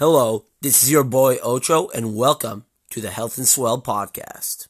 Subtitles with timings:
[0.00, 4.66] Hello, this is your boy Ocho, and welcome to the Health and Swell podcast.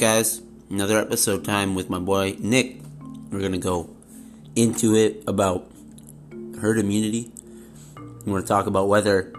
[0.00, 0.40] Guys,
[0.70, 2.80] another episode time with my boy Nick.
[3.30, 3.90] We're gonna go
[4.56, 5.70] into it about
[6.58, 7.30] herd immunity.
[8.24, 9.30] We're gonna talk about whether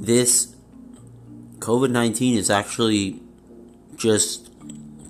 [0.00, 0.54] this
[1.58, 3.20] COVID 19 is actually
[3.94, 4.50] just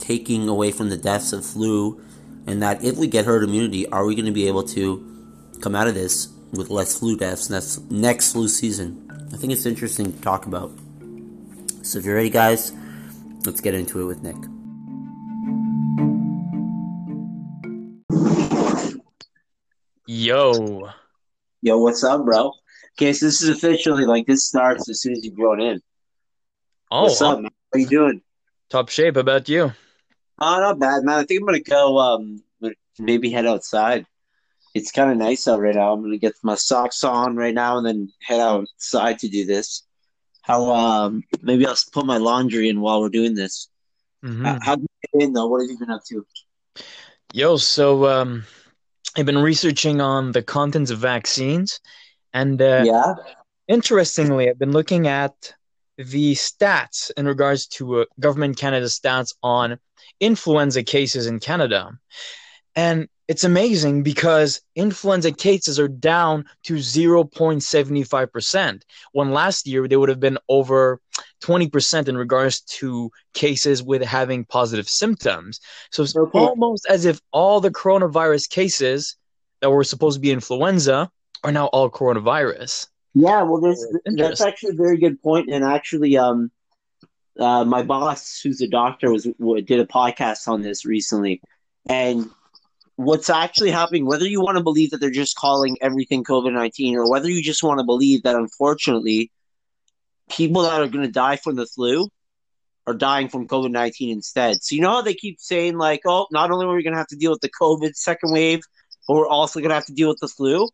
[0.01, 2.02] taking away from the deaths of flu,
[2.49, 5.07] and that if we get herd immunity, are we gonna be able to
[5.60, 9.09] come out of this with less flu deaths next, next flu season?
[9.32, 10.73] I think it's interesting to talk about.
[11.82, 12.73] So if you're ready, guys,
[13.47, 14.60] let's get into it with Nick.
[20.30, 20.88] Yo.
[21.60, 22.52] Yo, what's up, bro?
[22.92, 25.80] Okay, so this is officially like this starts as soon as you grown in.
[26.88, 27.50] Oh, what's up, man?
[27.73, 28.23] How you doing?
[28.68, 29.16] top shape.
[29.16, 29.73] How about you?
[30.38, 31.18] Oh, not bad, man.
[31.18, 32.45] I think I'm gonna go um
[33.01, 34.06] maybe head outside.
[34.73, 35.95] It's kind of nice out right now.
[35.95, 39.82] I'm gonna get my socks on right now and then head outside to do this.
[40.42, 43.68] How um maybe I'll put my laundry in while we're doing this.
[44.24, 44.45] Mhm.
[44.46, 45.48] How, how you been in though?
[45.48, 46.24] What have you been up to?
[47.32, 48.45] Yo, so um,
[49.16, 51.80] I've been researching on the contents of vaccines,
[52.33, 53.15] and uh, Yeah.
[53.69, 55.55] interestingly, I've been looking at
[55.97, 59.79] the stats in regards to uh, Government Canada stats on
[60.21, 61.99] influenza cases in Canada.
[62.75, 68.82] And it's amazing because influenza cases are down to 0.75%,
[69.12, 71.00] when last year they would have been over
[71.44, 75.60] 20% in regards to cases with having positive symptoms.
[75.92, 76.40] So it's Okay.
[76.40, 79.14] almost as if all the coronavirus cases
[79.60, 81.08] that were supposed to be influenza
[81.44, 82.88] are now all coronavirus.
[83.14, 85.50] Yeah, well, there's, that's actually a very good point.
[85.52, 86.50] And actually, um,
[87.38, 91.40] uh, my boss, who's a doctor, was did a podcast on this recently.
[91.88, 92.28] And
[93.00, 96.97] what's actually happening, whether you want to believe that they're just calling everything COVID nineteen,
[96.97, 99.31] or whether you just want to believe that unfortunately,
[100.28, 102.09] people that are going to die from the flu
[102.87, 104.62] are dying from COVID nineteen instead.
[104.62, 106.99] So you know how they keep saying like, oh, not only are we going to
[106.99, 108.61] have to deal with the COVID second wave,
[109.06, 110.69] but we're also going to have to deal with the flu.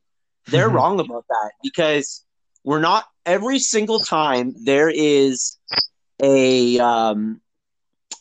[0.49, 0.75] They're Mhm.
[0.75, 2.25] wrong about that because
[2.65, 5.59] we're not every single time there is
[6.23, 7.41] a um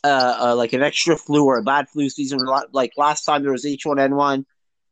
[0.06, 2.38] uh, uh like an extra flu or a bad flu season
[2.72, 4.44] like last time there was H1N1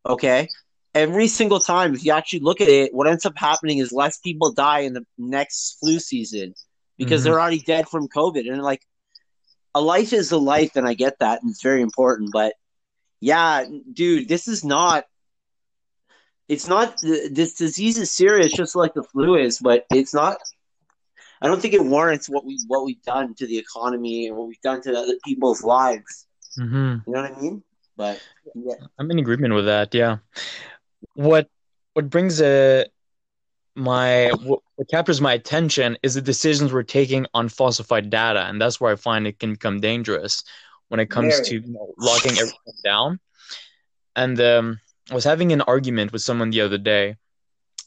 [0.06, 0.48] okay
[0.94, 4.18] every single time if you actually look at it what ends up happening is less
[4.18, 6.54] people die in the next flu season
[6.98, 7.24] because Mhm.
[7.24, 8.82] they're already dead from covid and like
[9.74, 12.54] a life is a life and I get that and it's very important but
[13.20, 15.04] yeah dude this is not
[16.48, 20.38] it's not this disease is serious just like the flu is but it's not
[21.44, 24.48] i don't think it warrants what we what we've done to the economy and what
[24.48, 27.62] we've done to other people's lives hmm you know what i mean
[27.96, 28.20] but
[28.54, 29.94] yeah I'm in agreement with that.
[29.94, 30.18] Yeah.
[31.14, 31.48] What
[31.94, 32.84] what brings uh
[33.76, 38.60] my what, what captures my attention is the decisions we're taking on falsified data, and
[38.60, 40.44] that's where I find it can become dangerous
[40.88, 41.60] when it comes Very.
[41.60, 43.20] to you know, locking everything down.
[44.16, 47.16] And um, I was having an argument with someone the other day,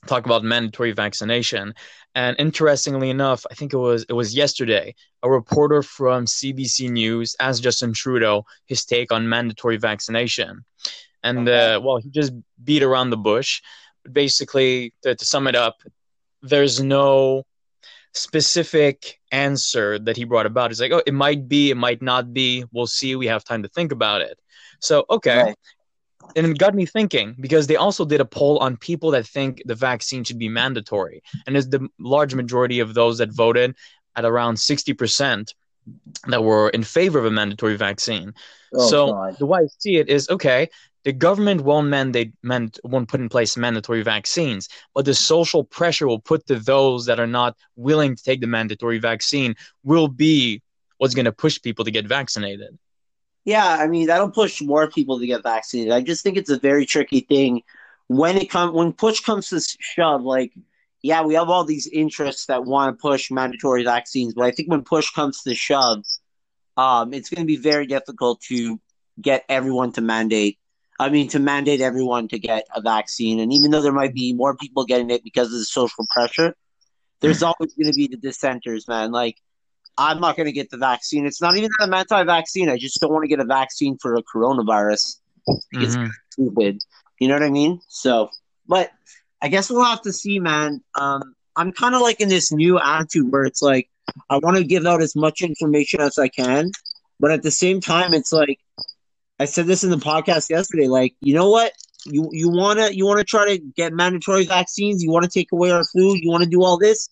[0.08, 1.74] talk about mandatory vaccination,
[2.16, 7.36] and interestingly enough, I think it was it was yesterday, a reporter from CBC News
[7.40, 10.66] asked Justin Trudeau his take on mandatory vaccination.
[11.24, 13.62] And uh, well, he just beat around the bush.
[14.10, 15.84] Basically, to, to sum it up,
[16.42, 17.44] there's no
[18.14, 20.72] specific answer that he brought about.
[20.72, 22.64] It's like, oh, it might be, it might not be.
[22.72, 23.16] We'll see.
[23.16, 24.40] We have time to think about it.
[24.80, 25.44] So, okay.
[25.44, 25.58] Right.
[26.36, 29.62] And it got me thinking because they also did a poll on people that think
[29.66, 31.24] the vaccine should be mandatory.
[31.46, 33.76] And it's the large majority of those that voted
[34.16, 35.54] at around 60%
[36.28, 38.34] that were in favor of a mandatory vaccine.
[38.74, 39.38] Oh, so God.
[39.40, 40.70] the way I see it is okay.
[41.04, 46.08] The government won't mandate man, won't put in place mandatory vaccines, but the social pressure
[46.08, 50.62] will put to those that are not willing to take the mandatory vaccine will be
[50.98, 52.78] what's going to push people to get vaccinated.
[53.48, 55.94] Yeah, I mean that'll push more people to get vaccinated.
[55.94, 57.62] I just think it's a very tricky thing
[58.08, 60.24] when it comes when push comes to shove.
[60.24, 60.52] Like
[61.02, 64.70] yeah, we have all these interests that want to push mandatory vaccines, but I think
[64.70, 66.04] when push comes to shove,
[66.76, 68.82] um, it's going to be very difficult to
[69.22, 70.60] get everyone to mandate.
[71.00, 73.40] I mean, to mandate everyone to get a vaccine.
[73.40, 76.54] And even though there might be more people getting it because of the social pressure,
[77.22, 79.14] there's always going to be the dissenters, man.
[79.14, 79.38] Like,
[79.98, 81.26] I'm not going to get the vaccine.
[81.26, 82.70] It's not even that I'm anti-vaccine.
[82.70, 85.18] I just don't want to get a vaccine for a coronavirus.
[85.72, 86.10] It's Mhm.
[86.32, 86.80] stupid.
[87.20, 87.80] You know what I mean?
[87.88, 88.30] So,
[88.68, 88.92] but
[89.42, 90.84] I guess we'll have to see, man.
[90.96, 93.90] Um, I'm kind of like in this new attitude where it's like
[94.30, 96.72] I want to give out as much information as I can,
[97.20, 98.60] but at the same time, it's like
[99.40, 100.88] I said this in the podcast yesterday.
[100.88, 101.74] Like, you know what?
[102.06, 105.04] You you wanna you wanna try to get mandatory vaccines.
[105.04, 106.20] You want to take away our food.
[106.22, 107.10] You want to do all this.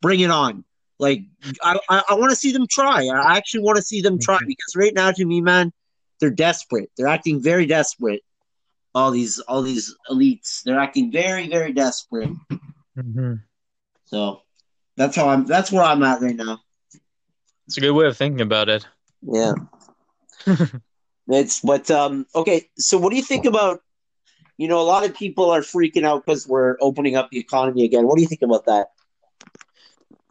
[0.00, 0.64] Bring it on.
[1.02, 1.24] Like,
[1.64, 3.08] I I, I want to see them try.
[3.08, 5.72] I actually want to see them try because right now, to me, man,
[6.20, 6.90] they're desperate.
[6.96, 8.22] They're acting very desperate.
[8.94, 12.30] All these all these elites, they're acting very very desperate.
[12.96, 13.42] Mhm.
[14.04, 14.42] So
[14.96, 15.44] that's how I'm.
[15.44, 16.60] That's where I'm at right now.
[17.66, 18.86] It's a good way of thinking about it.
[19.22, 19.54] Yeah.
[21.26, 22.70] it's but um okay.
[22.78, 23.80] So what do you think about?
[24.56, 27.82] You know, a lot of people are freaking out because we're opening up the economy
[27.82, 28.06] again.
[28.06, 28.86] What do you think about that?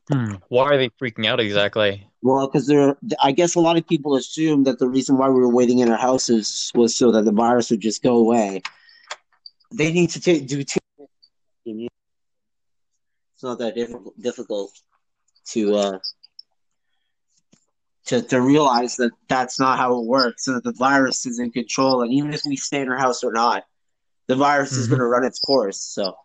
[0.09, 0.35] Hmm.
[0.49, 2.07] Why are they freaking out exactly?
[2.21, 5.39] Well, because they're, I guess a lot of people assume that the reason why we
[5.39, 8.61] were waiting in our houses was so that the virus would just go away.
[9.73, 10.79] They need to take do two.
[11.65, 14.71] It's not that difficult difficult
[15.47, 15.99] to uh
[18.05, 21.51] to to realize that that's not how it works, and that the virus is in
[21.51, 22.01] control.
[22.03, 23.63] And even if we stay in our house or not,
[24.27, 24.89] the virus is Mhm.
[24.91, 25.81] going to run its course.
[25.81, 26.15] So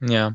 [0.00, 0.32] Yeah.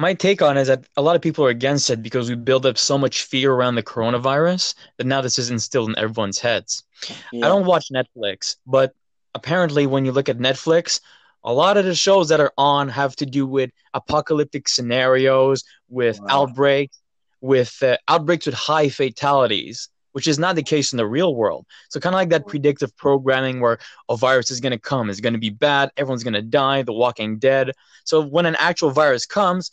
[0.00, 2.34] My take on it is that a lot of people are against it because we
[2.34, 6.38] build up so much fear around the coronavirus that now this is instilled in everyone's
[6.38, 6.84] heads.
[7.32, 7.44] yeah.
[7.44, 8.94] I don't watch Netflix, but
[9.34, 11.02] apparently when you look at Netflix,
[11.44, 16.18] a lot of the shows that are on have to do with apocalyptic scenarios, with
[16.20, 16.26] Wow.
[16.44, 16.98] outbreaks,
[17.42, 21.66] with uh, outbreaks with high fatalities, which is not the case in the real world.
[21.90, 25.20] So kind of like that predictive programming where a virus is going to come, it's
[25.20, 27.72] going to be bad, everyone's going to die, The Walking Dead.
[28.04, 29.70] So when an actual virus comes,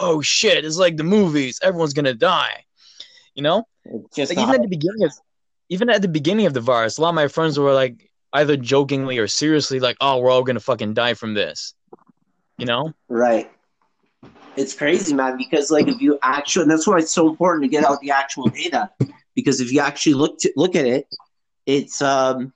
[0.00, 2.64] oh shit, it's like the movies, everyone's going to die.
[3.34, 3.68] You know?
[4.14, 5.12] Just like even at the beginning of
[5.68, 8.56] even at the beginning of the virus, a lot of my friends were like either
[8.56, 11.74] jokingly or seriously like, "Oh, we're all gonna fucking die from this,"
[12.58, 12.92] you know?
[13.08, 13.50] Right.
[14.56, 17.68] It's crazy, man, because like if you actually and that's why it's so important to
[17.68, 18.90] get out the actual data.
[19.34, 21.06] Because if you actually look to, look at it,
[21.66, 22.52] it's um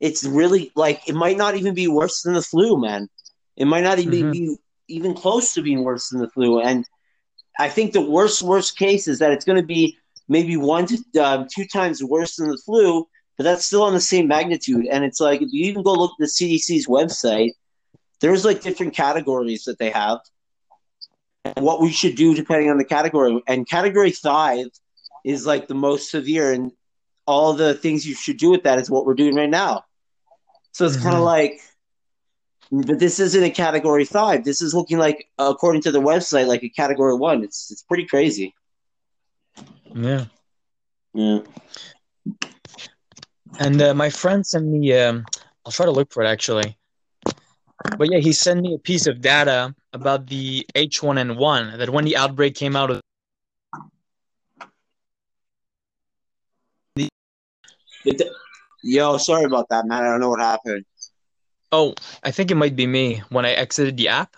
[0.00, 3.08] it's really like it might not even be worse than the flu, man.
[3.56, 4.32] It might not even Mhm.
[4.32, 4.56] be
[4.88, 6.60] even close to being worse than the flu.
[6.60, 6.86] And
[7.58, 9.96] I think the worst worst case is that it's going to be
[10.28, 14.00] maybe one to um, two times worse than the flu, but that's still on the
[14.00, 14.86] same magnitude.
[14.86, 17.50] And it's like if you even go look at the CDC's website,
[18.20, 20.20] there's like different categories that they have,
[21.44, 23.42] and what we should do depending on the category.
[23.46, 24.66] And category five
[25.24, 26.72] is like the most severe, and
[27.26, 29.84] all the things you should do with that is what we're doing right now.
[30.72, 31.60] So it's kind of like,
[32.82, 34.44] but this isn't a category five.
[34.44, 37.44] This is looking like, according to the website, like a category one.
[37.44, 38.54] It's it's pretty crazy.
[39.94, 40.24] Yeah.
[41.12, 41.40] Yeah.
[43.60, 44.92] And uh, my friend sent me.
[44.92, 45.24] Um,
[45.64, 46.76] I'll try to look for it actually.
[47.98, 52.16] But yeah, he sent me a piece of data about the H1N1 that when the
[52.16, 53.00] outbreak came out of
[58.82, 60.02] yo, sorry about that, man.
[60.02, 60.84] I don't know what happened.
[61.74, 64.36] Oh, I think it might be me when I exited the app.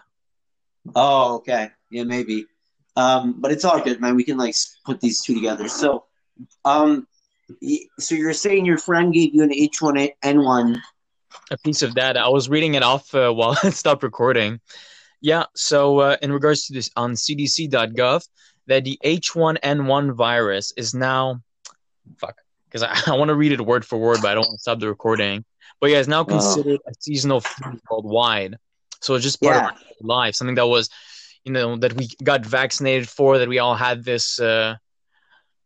[0.95, 1.71] Oh, okay.
[1.91, 2.47] Yeah, maybe.
[2.97, 4.17] Um, but it's all good, man.
[4.17, 5.69] We can like put these two together.
[5.69, 6.05] So,
[6.65, 7.07] um,
[7.99, 10.81] so you're saying your friend gave you an H1N1?
[11.51, 12.21] a piece of data.
[12.21, 14.61] I was reading it off uh, while it stopped recording.
[15.21, 18.29] Yeah, so uh, in regards to this on CDC.gov,
[18.67, 21.41] that the H1N1 virus is now,
[22.19, 22.37] fuck,
[22.69, 24.63] because I, I want to read it word for word, but I don't want to
[24.63, 25.45] stop the recording.
[25.81, 28.57] But yeah, it's now considered a seasonal flu worldwide.
[29.01, 29.61] So it's just part Yeah.
[29.61, 30.89] of our life, something that was,
[31.45, 34.39] you know, that we got vaccinated for, that we all had this.
[34.41, 34.77] Uh,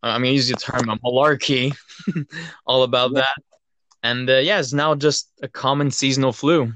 [0.03, 1.75] I mean, use the term a malarkey,
[2.67, 3.21] all about Yeah.
[3.21, 3.37] that.
[4.03, 6.73] And uh, yeah, it's now just a common seasonal flu.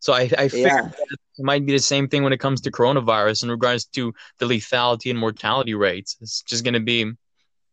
[0.00, 0.90] So I, I figured Yeah.
[1.38, 4.46] it might be the same thing when it comes to coronavirus in regards to the
[4.46, 6.16] lethality and mortality rates.
[6.20, 7.12] It's just going to be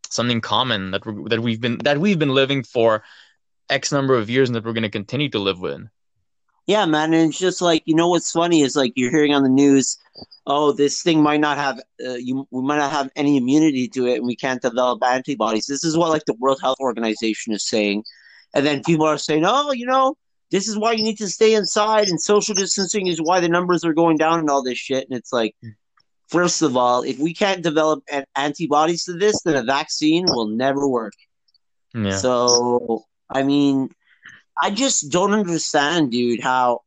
[0.10, 3.04] something common that we that we've been that we've been living for
[3.70, 5.88] X number of years and that we're going to continue to live with.
[6.66, 7.14] Yeah, man.
[7.14, 9.98] And it's just like you know what's funny is like you're hearing on the news,
[10.48, 14.08] oh, this thing might not have uh, you we might not have any immunity to
[14.08, 15.66] it, and we can't develop antibodies.
[15.66, 18.04] This is what like the World Health Organization is saying,
[18.54, 20.16] and then people are saying, oh, you know,
[20.52, 23.84] this is why you need to stay inside, and social distancing is why the numbers
[23.84, 25.06] are going down and all this shit.
[25.10, 25.56] And it's like,
[26.28, 30.48] first of all, if we can't develop an- antibodies to this, then a vaccine will
[30.48, 31.14] never work.
[31.94, 32.18] Yeah.
[32.18, 33.90] So, I mean,
[34.62, 36.82] I just don't understand, dude, how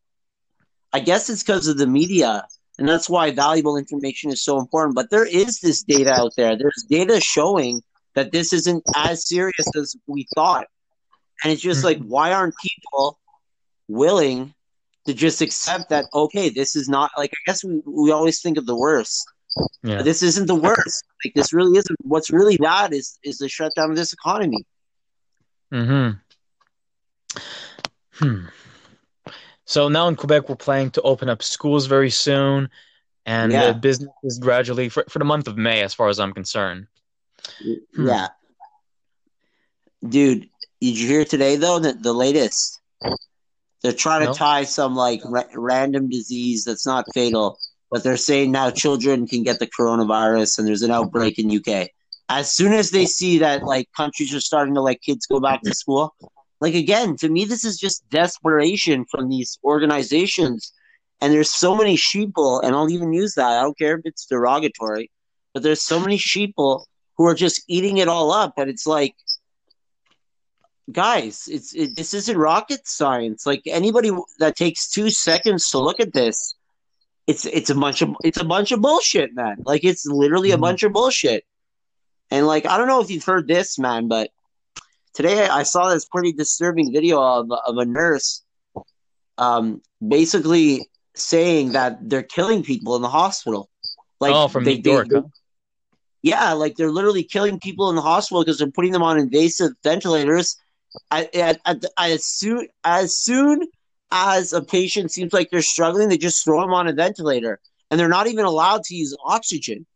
[0.92, 2.46] I guess it's because of the media,
[2.78, 4.94] and that's why valuable information is so important.
[4.94, 6.56] But there is this data out there.
[6.56, 7.82] There's data showing
[8.14, 10.66] that this isn't as serious as we thought.
[11.42, 13.18] And it's just like, why aren't people
[13.88, 14.54] willing
[15.06, 18.56] to just accept that, okay, this is not like, I guess we, we always think
[18.56, 19.24] of the worst.
[19.82, 20.02] yeah.
[20.02, 21.04] This isn't the worst.
[21.24, 21.96] Like, this really isn't.
[22.02, 24.64] What's really bad is, is the shutdown of this economy.
[25.72, 26.08] Mm-hmm.
[26.10, 26.18] Hmm.
[29.64, 32.70] So now in Quebec, we're planning to open up schools very soon,
[33.26, 33.68] and Yeah.
[33.72, 36.86] the businesses gradually for, for the month of May, as far as I'm concerned.
[37.94, 38.06] Hmm.
[38.08, 38.28] Yeah.
[40.08, 40.48] Dude,
[40.80, 42.80] did you hear today though that the latest?
[43.82, 47.58] They're trying to tie some like ra- random disease that's not fatal,
[47.90, 51.88] but they're saying now children can get the coronavirus and there's an outbreak in UK.
[52.28, 55.62] As soon as they see that like countries are starting to let kids go back
[55.62, 56.14] to school,
[56.60, 60.72] like again, to me this is just desperation from these organizations.
[61.20, 63.58] And there's so many sheeple, and I'll even use that.
[63.58, 65.10] I don't care if it's derogatory,
[65.54, 66.84] but there's so many sheeple
[67.16, 69.14] who are just eating it all up and it's like
[70.92, 75.98] guys it's it, this isn't rocket science like anybody that takes two seconds to look
[75.98, 76.54] at this
[77.26, 80.56] it's it's a bunch of it's a bunch of bullshit man like it's literally a
[80.56, 80.60] Mhm.
[80.60, 81.44] bunch of bullshit
[82.30, 84.30] and like i don't know if you've heard this man but
[85.16, 88.44] today i saw this pretty disturbing video of, of a nurse
[89.38, 93.68] um basically saying that they're killing people in the hospital
[94.20, 95.08] like oh, from they- New York.
[95.08, 95.22] they- huh?
[96.26, 99.70] yeah, like they're literally killing people in the hospital because they're putting them on invasive
[99.84, 100.56] ventilators.
[101.10, 103.66] At, at, at, as soon as soon
[104.10, 108.00] as a patient seems like they're struggling, they just throw them on a ventilator, and
[108.00, 109.86] they're not even allowed to use oxygen.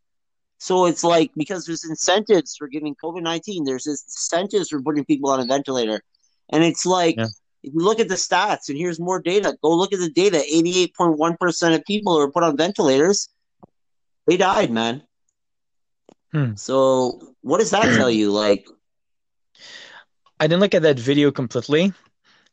[0.62, 5.30] So it's like because there's incentives for giving COVID nineteen, there's incentives for putting people
[5.30, 6.02] on a ventilator,
[6.52, 7.32] and it's like Yeah.
[7.62, 9.56] if you look at the stats, and here's more data.
[9.62, 10.44] Go look at the data.
[10.44, 13.30] Eighty-eight point one percent of people who were put on ventilators,
[14.26, 15.02] they died, man.
[16.32, 16.54] Hmm.
[16.56, 18.30] So what does that tell you?
[18.30, 18.68] Like,
[20.38, 21.94] I didn't look at that video completely.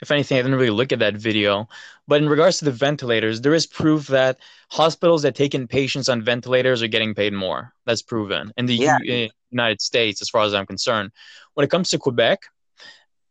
[0.01, 1.67] If anything, I didn't really look at that video.
[2.07, 4.37] But in regards to the ventilators, there is proof that
[4.69, 7.73] hospitals that take in patients on ventilators are getting paid more.
[7.85, 8.97] That's proven in the Yeah.
[9.03, 11.11] U- uh, United States, as far as I'm concerned.
[11.55, 12.39] When it comes to Quebec,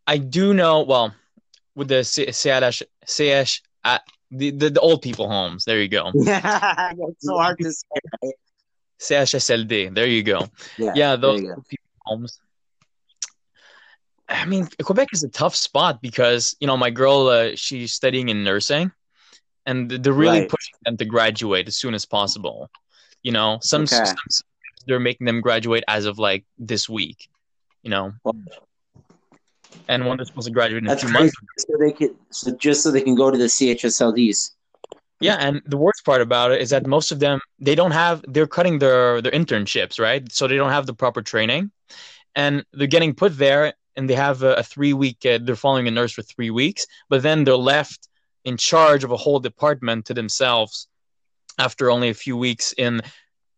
[0.06, 1.14] I do know, well,
[1.74, 3.98] with the C- CH, CH uh,
[4.32, 6.10] the, the, the old people homes, there you go.
[6.14, 8.32] yeah, it's so hard to say.
[8.98, 10.48] CHSLD, there you go.
[10.78, 11.62] Yeah, Yeah, those you go.
[11.68, 12.40] people homes.
[14.28, 18.28] I mean, Quebec is a tough spot because you know my girl, uh, she's studying
[18.28, 18.90] in nursing,
[19.64, 20.48] and they're really Right.
[20.48, 22.70] pushing them to graduate as soon as possible.
[23.22, 23.96] You know, some, Okay.
[23.96, 24.16] some
[24.86, 27.28] they're making them graduate as of like this week.
[27.82, 28.12] You know,
[29.88, 31.32] and one they're supposed to graduate in a That's few crazy.
[31.46, 31.64] months.
[31.68, 34.50] So they could, so just so they can go to the CHSLDs.
[35.20, 38.24] Yeah, and the worst part about it is that most of them they don't have
[38.28, 40.30] they're cutting their their internships, right?
[40.32, 41.70] So they don't have the proper training,
[42.34, 45.24] and they're getting put there, and they have a, a three week.
[45.24, 48.08] Uh, they're following a nurse for three weeks, but then they're left
[48.44, 50.88] in charge of a whole department to themselves
[51.58, 53.00] after only a few weeks in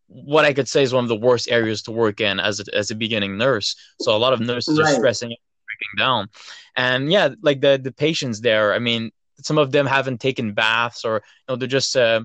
[0.07, 2.63] what I could say is one of the worst areas to work in as a,
[2.75, 3.75] as a beginning nurse.
[3.99, 4.89] So a lot of nurses Right.
[4.89, 6.29] are stressing, breaking down,
[6.75, 8.73] and yeah, like the the patients there.
[8.73, 9.11] I mean,
[9.43, 12.21] some of them haven't taken baths or you know they're just uh,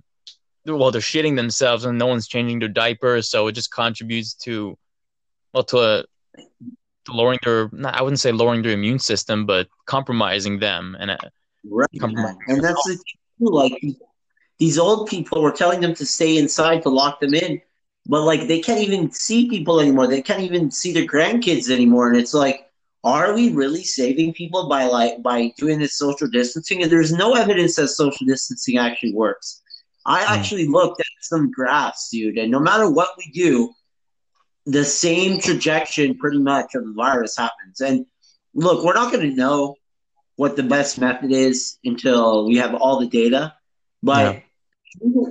[0.64, 4.78] well they're shitting themselves and no one's changing their diapers, so it just contributes to
[5.52, 6.04] well to a
[6.38, 6.46] to
[7.08, 11.18] lowering their not, I wouldn't say lowering their immune system, but compromising them and uh,
[11.68, 11.88] Right.
[12.00, 12.36] Compromise.
[12.48, 12.96] And that's the
[13.38, 13.82] too, like
[14.58, 17.60] these old people were telling them to stay inside to lock them in,
[18.06, 20.06] but like they can't even see people anymore.
[20.06, 22.08] They can't even see their grandkids anymore.
[22.08, 22.70] And it's like,
[23.02, 26.82] are we really saving people by like by doing this social distancing?
[26.82, 29.62] And there's no evidence that social distancing actually works.
[30.06, 30.34] I Hmm.
[30.34, 33.72] actually looked at some graphs, dude, and no matter what we do,
[34.66, 37.80] the same trajectory pretty much of the virus happens.
[37.80, 38.06] And
[38.54, 39.76] look, we're not going to know
[40.36, 43.54] what the best method is until we have all the data.
[44.02, 44.42] But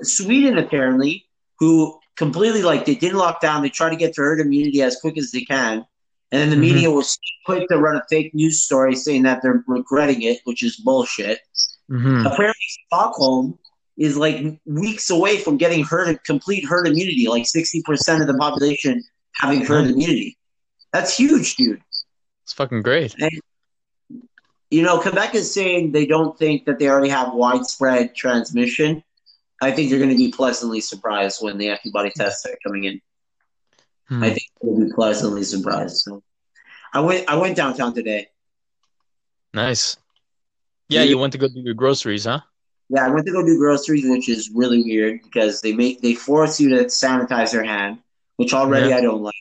[0.02, 1.26] Sweden apparently,
[1.60, 4.98] who completely like they didn't lock down, they try to get to herd immunity as
[5.00, 5.86] quick as they can.
[6.32, 6.60] And then the Mhm.
[6.60, 10.64] media was quick to run a fake news story saying that they're regretting it, which
[10.64, 11.40] is bullshit.
[11.92, 12.22] mhm.
[12.26, 13.60] Apparently, Stockholm
[13.98, 18.34] is like weeks away from getting herd complete herd immunity, like sixty percent of the
[18.36, 19.04] population
[19.36, 20.38] having herd immunity.
[20.92, 21.82] That's huge, dude.
[22.44, 23.16] it's fucking great.
[24.70, 29.04] you know, Quebec is saying they don't think that they already have widespread transmission.
[29.62, 33.02] I think you're going to be pleasantly surprised when the antibody tests are coming in.
[34.08, 34.24] Hmm.
[34.24, 35.98] I think you'll be pleasantly surprised.
[35.98, 36.22] So,
[36.94, 37.30] I went.
[37.30, 38.28] I went downtown today.
[39.54, 39.98] Nice.
[40.90, 42.42] Yeah, you went to go do your groceries, huh?
[42.90, 46.14] Yeah, I went to go do groceries, which is really weird because they make they
[46.14, 48.00] force you to sanitize your hand,
[48.38, 48.98] which already Yeah.
[48.98, 49.36] I don't like.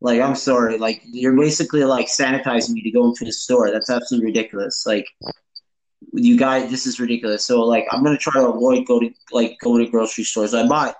[0.00, 3.70] Like, I'm sorry, like you're basically like sanitizing me to go into the store.
[3.72, 4.86] That's absolutely ridiculous.
[4.86, 5.06] Like,
[6.12, 7.44] you guys, this is ridiculous.
[7.44, 10.54] So, like, I'm gonna try to avoid going to like going to grocery stores.
[10.54, 10.94] I bought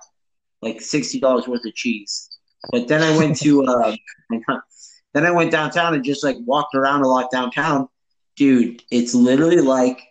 [0.61, 2.27] like sixty dollars worth of cheese,
[2.71, 3.95] but then I went to uh,
[5.13, 7.87] then I went downtown and just like walked around a lot downtown.
[8.35, 10.01] Dude, it's literally like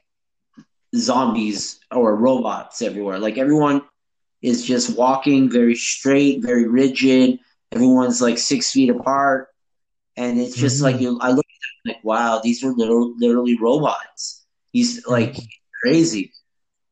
[0.96, 3.18] zombies or robots everywhere.
[3.18, 3.82] Like everyone
[4.42, 7.38] is just walking very straight, very rigid.
[7.73, 9.49] Everyone's like six feet apart,
[10.16, 10.83] and it's just Mhm.
[10.83, 11.18] like you.
[11.21, 14.45] I look at them like, wow, these are little, literally robots.
[14.73, 15.37] He's like
[15.83, 16.33] crazy.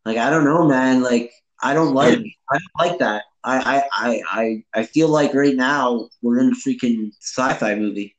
[0.05, 1.03] Like I don't know, man.
[1.03, 2.19] Like I don't like,
[2.53, 3.25] I don't like that.
[3.45, 4.21] I, I, I,
[4.75, 8.17] I, I feel like right now we're in a freaking sci-fi movie.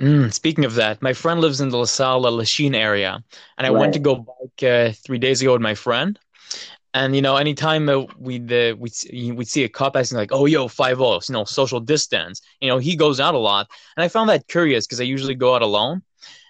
[0.00, 3.22] Mm, speaking of that, my friend lives in the LaSalle, Lachine area,
[3.58, 3.80] and I Right.
[3.80, 6.18] went to go bike uh, three days ago with my friend.
[6.96, 10.32] And you know, anytime uh, we'd uh, we'd see, we'd see a cop asking like,
[10.32, 13.68] "Oh, yo, five oh, you know, social distance." You know, he goes out a lot,
[13.96, 16.00] and I found that curious because I usually go out alone.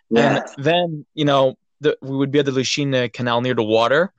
[0.09, 3.65] Yeah, And then, you know, the, we would be at the uh, Canal near the
[3.65, 4.13] water,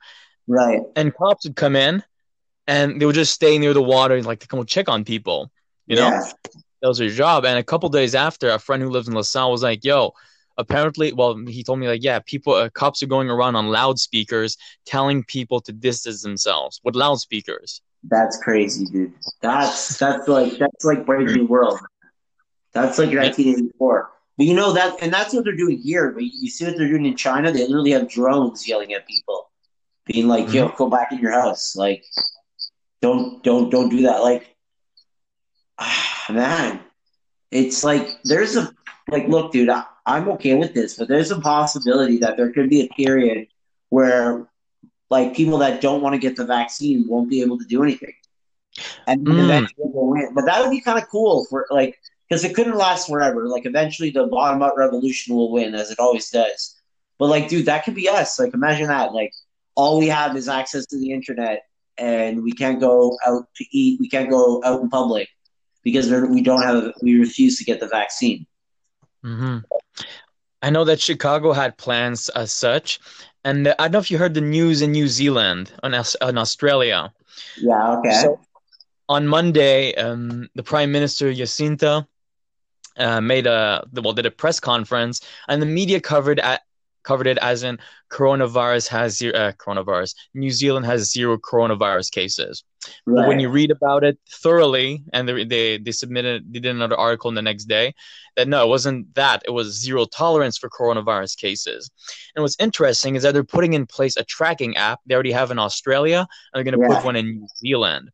[0.46, 0.82] right.
[0.96, 2.02] and cops would come in,
[2.66, 5.50] and they would just stay near the water, like to come check on people.
[5.86, 6.24] You know, yeah.
[6.82, 7.46] that was their job.
[7.46, 10.12] And a couple days after, a friend who lives in LaSalle was like, "Yo,
[10.58, 14.56] apparently, well, he told me like, yeah, people, uh, cops are going around on loudspeakers
[14.84, 19.12] telling people to distance themselves with loudspeakers." That's crazy, dude.
[19.40, 21.80] That's that's like that's like Brave New World.
[22.72, 24.10] That's like 1984.
[24.36, 26.12] But you know that, and that's what they're doing here.
[26.12, 27.50] But you see what they're doing in China?
[27.50, 29.50] They literally have drones yelling at people,
[30.06, 32.04] being like, "Yo, go back in your house." Like,
[33.02, 34.22] don't don't don't do that.
[34.22, 34.54] Like,
[36.30, 36.80] man,
[37.50, 38.72] it's like there's a
[39.10, 42.70] like, look, dude, I, I'm okay with this, but there's a possibility that there could
[42.70, 43.48] be a period
[43.90, 44.48] where
[45.10, 48.14] like people that don't want to get the vaccine won't be able to do anything.
[49.06, 49.38] And Mm.
[49.44, 50.34] eventually we'll win.
[50.34, 53.48] But that would be kind of cool for like because it couldn't last forever.
[53.48, 56.76] Like eventually the bottom up revolution will win, as it always does.
[57.18, 58.38] But like, dude, that could be us.
[58.38, 59.12] Like imagine that.
[59.14, 59.32] Like
[59.76, 61.64] all we have is access to the internet
[61.98, 65.28] and we can't go out to eat, we can't go out in public
[65.84, 68.46] because we don't have we refuse to get the vaccine.
[69.36, 69.58] Hmm
[70.62, 72.98] I know that Chicago had plans as such,
[73.44, 77.12] and I don't know if you heard the news in New Zealand on in Australia.
[77.56, 78.10] Yeah, okay.
[78.22, 78.40] So
[79.08, 82.06] on Monday, um, the Prime Minister Jacinda
[82.96, 86.62] uh, made a well did a press conference, and the media covered at
[87.08, 87.78] covered it as in
[88.18, 90.10] coronavirus has zero uh, coronavirus.
[90.34, 92.64] New Zealand has zero coronavirus cases.
[93.06, 96.98] But when you read about it thoroughly, and they they they submitted they did another
[97.06, 97.86] article the next day,
[98.36, 99.38] that no, it wasn't that.
[99.48, 101.90] It was zero tolerance for coronavirus cases.
[102.34, 104.98] And what's interesting is that they're putting in place a tracking app.
[105.06, 106.94] They already have in Australia, and they're going to Yeah.
[106.94, 108.10] put one in New Zealand.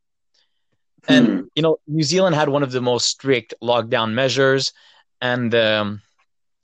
[1.09, 1.41] And Hmm.
[1.57, 4.73] you know, New Zealand had one of the most strict lockdown measures,
[5.21, 6.03] and um,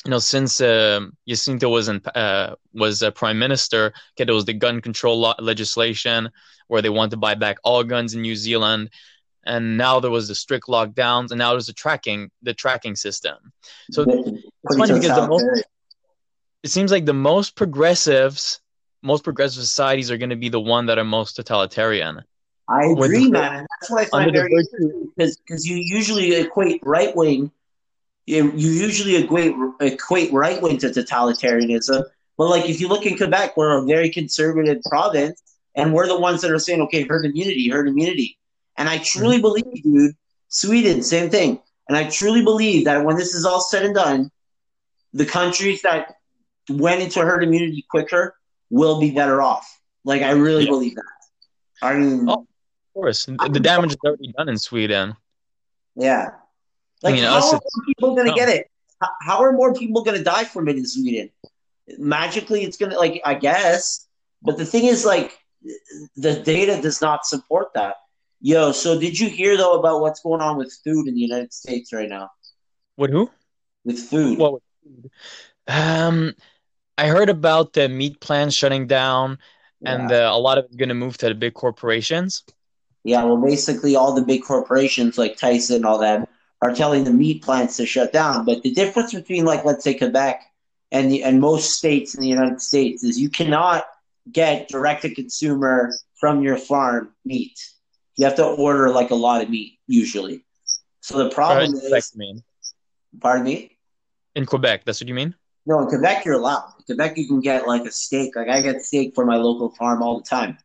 [0.05, 4.47] you know, since um Jacinda was in, uh, was a prime minister, okay, there was
[4.47, 6.31] the gun control law- legislation
[6.69, 8.91] where they wanted to buy back all guns in New Zealand,
[9.45, 13.53] and now there was the strict lockdowns, and now there's the tracking the tracking system.
[13.91, 15.65] So Pretty funny because the most-
[16.63, 18.61] it seems like the most progressives,
[19.03, 22.23] most progressive societies are going to be the one that are most totalitarian.
[22.69, 23.57] I agree, the- man.
[23.57, 27.51] And that's what I find very interesting because because you usually equate right wing,
[28.27, 32.05] you, you usually equate equate right wing to totalitarianism.
[32.37, 35.43] But like if you look in Quebec, we're a very conservative province,
[35.75, 38.39] and we're the ones that are saying, okay, herd immunity, herd immunity.
[38.77, 39.43] And I truly Mm-hmm.
[39.43, 40.15] believe, dude,
[40.49, 41.61] Sweden, same thing.
[41.89, 44.31] And I truly believe that when this is all said and done,
[45.13, 46.15] the countries that
[46.69, 48.35] went into herd immunity quicker
[48.71, 49.81] will be better off.
[50.05, 50.71] Like I really Yeah.
[50.71, 51.05] believe that.
[51.83, 52.47] I mean, Oh.
[52.91, 55.15] Of course, the damage is already done in Sweden.
[55.95, 56.31] Yeah.
[57.03, 58.37] Like, mean, how us, are more people going to no.
[58.37, 58.71] get it?
[59.23, 61.31] How, are more people going to die from it in Sweden?
[61.99, 64.07] Magically, it's going to, like, I guess.
[64.43, 65.39] But the thing is, like,
[66.17, 67.97] the data does not support that.
[68.43, 71.53] Yo, so did you hear, though, about what's going on with food in the United
[71.53, 72.31] States right now?
[72.97, 73.11] What?
[73.11, 73.31] Who?
[73.85, 74.39] With food.
[74.39, 74.55] What?
[74.55, 75.11] with food?
[75.69, 76.35] Um,
[76.99, 79.39] I heard about the meat plants shutting down,
[79.85, 80.31] and yeah.
[80.31, 82.45] uh, a lot of it's going to move to the big corporations.
[83.05, 86.29] yeah, well, basically, all the big corporations like Tyson and all that
[86.63, 88.45] are telling the meat plants to shut down.
[88.45, 90.43] But the difference between, like, let's say Quebec
[90.93, 93.85] and the and most states in the United States is you cannot
[94.31, 97.59] get direct to consumer from your farm meat.
[98.17, 100.45] You have to order like a lot of meat usually.
[101.01, 102.43] So the problem is, Quebec, mean?
[103.21, 103.77] pardon me.
[104.35, 105.35] In Quebec, that's what you mean?
[105.67, 106.73] No, in Quebec you're allowed.
[106.81, 108.37] In Quebec you can get like a steak.
[108.37, 110.59] Like I get steak for my local farm all the time.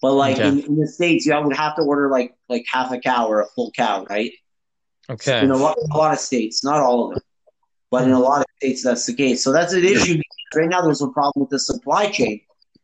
[0.00, 0.48] But like Okay.
[0.48, 3.40] in, in the states, you would have to order like like half a cow or
[3.40, 4.32] a full cow, right?
[5.10, 5.40] Okay.
[5.40, 7.22] In a lot, a lot of states, not all of them,
[7.90, 9.42] but in a lot of states that's the case.
[9.42, 10.20] So that's an issue.
[10.54, 12.40] Right now there's a problem with the supply chain.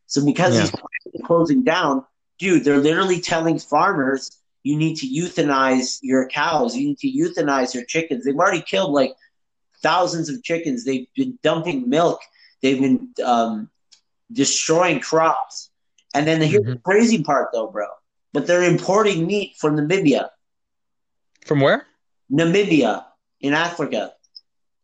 [0.07, 0.63] So because Yeah.
[0.63, 2.05] these plants are closing down,
[2.39, 4.31] dude, they're literally telling farmers
[4.63, 8.25] you need to euthanize your cows, you need to euthanize your chickens.
[8.25, 9.15] They've already killed like
[9.83, 10.85] thousands of chickens.
[10.85, 12.21] They've been dumping milk.
[12.63, 13.71] They've been um,
[14.33, 15.71] destroying crops.
[16.15, 17.87] And then here's the crazy part, though, bro.
[18.33, 20.31] But they're importing meat from Namibia,
[21.47, 21.87] From where?
[22.33, 23.05] Namibia
[23.41, 24.13] in Africa.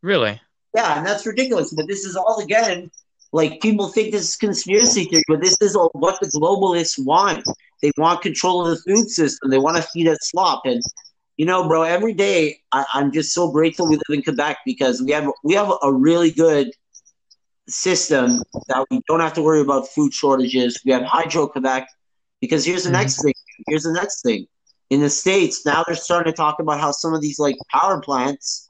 [0.02, 0.40] Really?
[0.74, 1.72] Yeah, and that's ridiculous.
[1.72, 2.90] But this is all again,
[3.32, 7.44] like people think this is conspiracy theory, but this is all what the globalists want.
[7.82, 9.50] They want control of the food system.
[9.50, 10.62] They want to feed us slop.
[10.64, 10.82] And
[11.36, 15.02] you know, bro, every day I, I'm just so grateful we live in Quebec because
[15.02, 16.70] we have we have a really good
[17.68, 20.80] system that we don't have to worry about food shortages.
[20.84, 21.88] We have Hydro Quebec
[22.40, 23.00] because here's the Mhm.
[23.00, 23.34] next thing.
[23.68, 24.46] Here's the next thing.
[24.90, 28.00] In the states, now they're starting to talk about how some of these like power
[28.00, 28.68] plants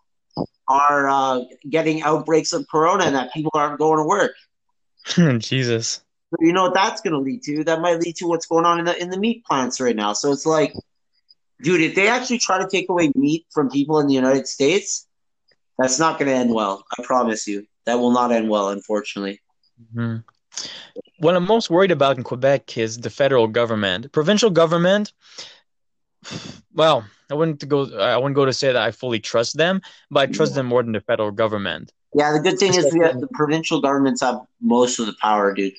[0.68, 4.32] are uh, getting outbreaks of corona and that people aren't going to work.
[5.38, 6.02] Jesus.
[6.30, 7.64] So you know what that's going to lead to?
[7.64, 10.12] That might lead to what's going on in the in the meat plants right now.
[10.14, 10.72] So it's like,
[11.62, 15.06] dude, if they actually try to take away meat from people in the United States,
[15.78, 16.84] that's not going to end well.
[16.98, 18.70] I promise you, that will not end well.
[18.70, 19.40] Unfortunately.
[19.94, 20.16] hmm
[21.18, 24.10] What I'm most worried about in Quebec is the federal government.
[24.12, 25.12] Provincial government,
[26.74, 27.90] well, I wouldn't go.
[27.98, 30.82] I wouldn't go to say that I fully trust them, but I trust them more
[30.82, 31.92] than the federal government.
[32.14, 35.52] Yeah, the good thing is we have the provincial governments have most of the power,
[35.54, 35.74] dude.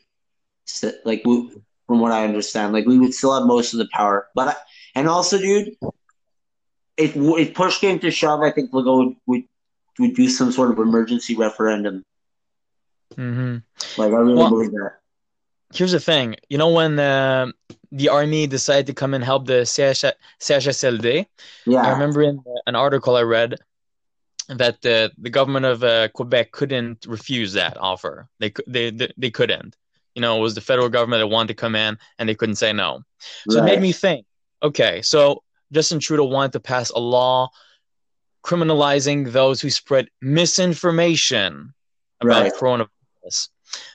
[0.65, 1.51] So, like we,
[1.87, 4.55] from what I understand, like we would still have most of the power, but I,
[4.95, 5.75] and also, dude,
[6.97, 9.43] if if push came to shove, I think Legault would, would
[9.99, 12.03] would do some sort of emergency referendum.
[13.15, 13.57] hmm
[13.97, 14.93] Like I really Well- believe that.
[15.73, 16.35] Here's the thing.
[16.49, 17.51] You know when uh,
[17.91, 21.25] the army decided to come and help the CH- CHSLD?
[21.65, 23.55] Yeah, I remember in an article I read
[24.47, 28.27] that the the government of uh, Quebec couldn't refuse that offer.
[28.39, 29.75] They they they they couldn't.
[30.13, 32.55] You know, it was the federal government that wanted to come in, and they couldn't
[32.55, 33.01] say no.
[33.49, 34.25] So it made me think.
[34.63, 37.49] Okay, so Justin Trudeau wanted to pass a law
[38.43, 41.73] criminalizing those who spread misinformation
[42.21, 42.53] about Right.
[42.53, 43.49] coronavirus.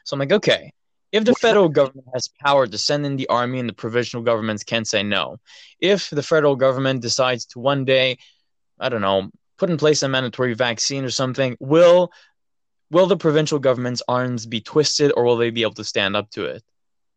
[0.05, 0.73] So I'm like, okay,
[1.13, 4.63] if the federal government has power to send in the army and the provincial governments
[4.63, 5.39] can't say no,
[5.81, 8.19] if the federal government decides to one day,
[8.79, 12.13] I don't know, put in place a mandatory vaccine or something, will
[12.91, 16.31] will the provincial government's arms be twisted or will they be able to stand up
[16.31, 16.63] to it?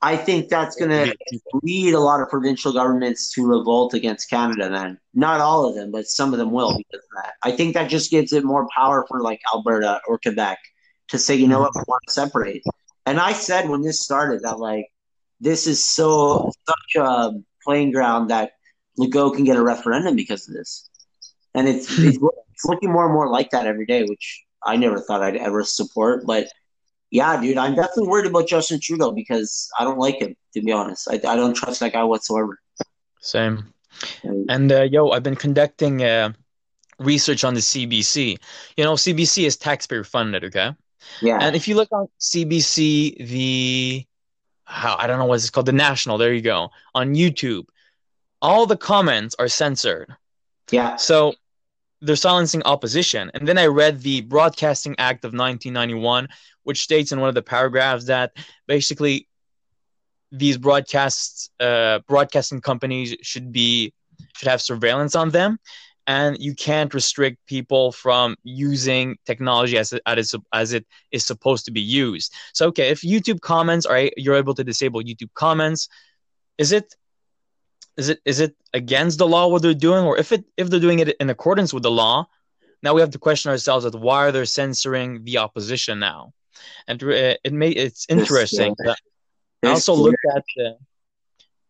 [0.02, 1.14] I think that's gonna
[1.62, 4.70] lead a lot of provincial governments to revolt against Canada.
[4.70, 7.34] Then not all of them, but some of them will because of that.
[7.44, 10.58] I think that just gives it more power for like Alberta or Quebec
[11.10, 12.64] to say, you know what, we want to separate.
[13.06, 14.88] And I said when this started that like
[15.42, 17.32] this is so such a
[17.64, 18.52] playing ground that
[19.00, 20.90] Legault can get a referendum because of this,
[21.54, 22.18] and it's it's,
[22.52, 25.64] it's looking more and more like that every day, which I never thought I'd ever
[25.64, 26.48] support, but.
[27.16, 30.72] Yeah, dude, I'm definitely worried about Justin Trudeau because I don't like him, to be
[30.72, 31.08] honest.
[31.08, 32.58] I, I don't trust that guy whatsoever.
[33.22, 33.72] Same.
[34.24, 36.34] And- And uh, yo, I've been conducting uh,
[36.98, 38.40] research on the CBC.
[38.78, 40.72] You know, CBC is taxpayer funded, okay?
[41.22, 44.06] Yeah, And if you look on CBC, the
[44.66, 46.18] how I don't know what it's called, the National.
[46.18, 47.66] There you go on YouTube.
[48.42, 50.16] All the comments are censored,
[50.72, 51.34] yeah, so
[52.02, 53.32] they're silencing opposition.
[53.34, 56.28] And then I read the Broadcasting Act of 1991,
[56.64, 58.34] which states in one of the paragraphs that
[58.68, 59.28] basically
[60.32, 63.94] these broadcasts, uh, broadcasting companies should be
[64.36, 65.60] should have surveillance on them,
[66.08, 71.26] and you can't restrict people from using technology as it, as it, as it is
[71.26, 72.34] supposed to be used.
[72.54, 75.88] So, okay, if YouTube comments are you're able to disable YouTube comments,
[76.58, 76.94] is it
[77.98, 80.80] is it is it against the law what they're doing, or if it if they're
[80.80, 82.28] doing it in accordance with the law?
[82.82, 86.34] Now we have to question ourselves as why are they censoring the opposition now?
[86.88, 88.76] And uh, it may it's interesting.
[89.64, 90.78] I also looked at the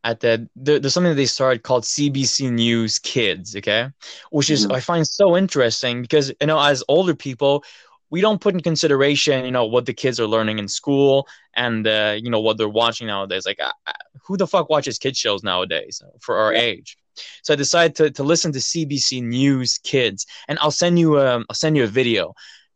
[0.04, 3.90] at the there, there's something that they started called CBC News Kids, okay,
[4.32, 4.72] which is Mhm.
[4.72, 7.64] I find so interesting because you know as older people
[8.10, 11.88] we don't put in consideration you know what the kids are learning in school and
[11.88, 13.46] uh, you know what they're watching nowadays.
[13.46, 13.92] Like uh, uh,
[14.26, 16.62] who the fuck watches kids shows nowadays for our Yeah.
[16.62, 16.98] age?
[17.44, 21.46] So I decided to, to listen to CBC News Kids, and I'll send you um,
[21.50, 22.34] I'll send you a video.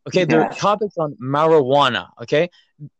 [0.07, 0.49] Okay, their Yeah.
[0.57, 2.07] topics on marijuana.
[2.21, 2.49] Okay,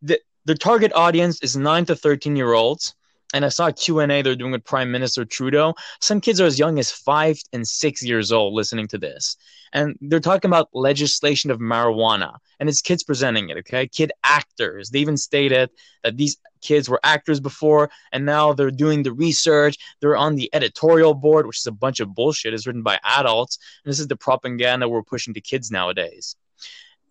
[0.02, 2.96] the the target audience is nine to thirteen year olds.
[3.34, 5.76] And I saw a Q&A they're doing with Prime Minister Trudeau.
[6.00, 9.36] Some kids are as young as five and six years old listening to this.
[9.74, 12.38] And they're talking about legislation of marijuana.
[12.60, 13.88] And it's kids presenting it, okay?
[13.88, 14.90] Kid actors.
[14.90, 15.70] They even stated
[16.04, 19.78] that these kids were actors before, and now they're doing the research.
[20.00, 22.54] They're on the editorial board, which is a bunch of bullshit.
[22.54, 23.60] It's written by adults.
[23.84, 26.38] And this is the propaganda we're pushing to kids nowadays.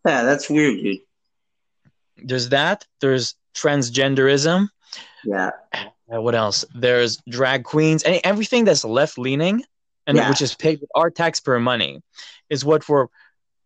[0.06, 1.00] Yeah, that's weird, dude.
[2.16, 2.86] There's that.
[3.00, 4.68] There's transgenderism.
[5.24, 5.50] Yeah.
[6.06, 6.64] What else?
[6.74, 8.04] There's drag queens.
[8.04, 9.64] Any, everything that's left leaning
[10.06, 10.28] and Yeah.
[10.30, 12.02] which is paid with our taxpayer money
[12.48, 13.08] is what we're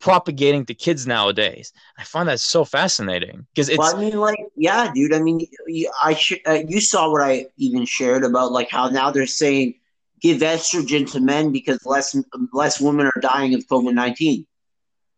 [0.01, 1.73] propagating to kids nowadays.
[1.99, 5.13] I find that so fascinating because it's well, I mean, like, yeah, dude.
[5.13, 8.89] I mean, you, I sh- uh, you saw what I even shared about like how
[8.89, 9.75] now they're saying
[10.23, 12.17] give estrogen to men because less
[12.55, 14.47] less women are dying of COVID nineteen.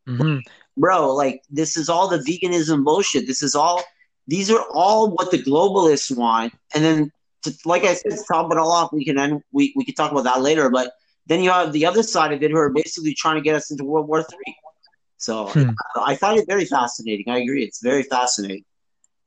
[0.08, 0.40] Mhm.
[0.76, 3.28] Bro, like this is all the veganism bullshit.
[3.28, 3.84] This is all.
[4.26, 7.10] These are all what the globalists want, and then
[7.44, 9.94] to, like I said, to top it all off, we can end, we we can
[9.94, 10.70] talk about that later.
[10.70, 10.92] But
[11.26, 13.70] then you have the other side of it who are basically trying to get us
[13.70, 14.54] into World War Three.
[15.18, 15.70] So Hmm.
[15.96, 17.26] I find it very fascinating.
[17.28, 17.64] I agree.
[17.64, 18.64] It's very fascinating.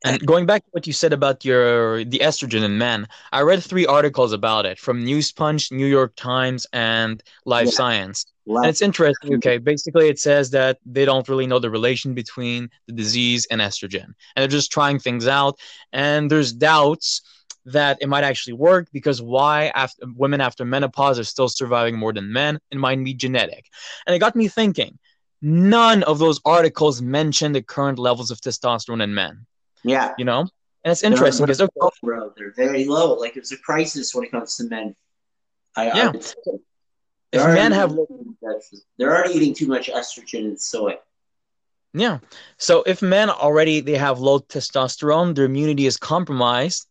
[0.04, 3.62] And going back to what you said about your the estrogen in men, I read
[3.62, 7.70] three articles about it from News Punch, New York Times, and Life Yeah.
[7.70, 8.26] Science.
[8.48, 9.34] And it's interesting.
[9.36, 13.60] Okay, basically, it says that they don't really know the relation between the disease and
[13.60, 15.58] estrogen, and they're just trying things out.
[15.92, 17.22] And there's doubts
[17.64, 22.12] that it might actually work because why after women after menopause are still surviving more
[22.12, 22.60] than men?
[22.70, 23.66] It might be genetic.
[24.06, 24.98] And it got me thinking.
[25.42, 29.46] None of those articles mention the current levels of testosterone in men.
[29.82, 30.14] yeah.
[30.16, 32.32] You know, and it's interesting because okay, low, bro.
[32.36, 33.14] They're very low.
[33.14, 34.94] Like it's a crisis when it comes to men.
[35.74, 36.12] I, I Yeah.
[36.20, 36.34] say.
[37.32, 37.96] If They're men have
[38.98, 40.96] they're already eating too much estrogen and soy.
[41.92, 42.18] Yeah.
[42.58, 46.86] So if men already they have low testosterone, their immunity is compromised.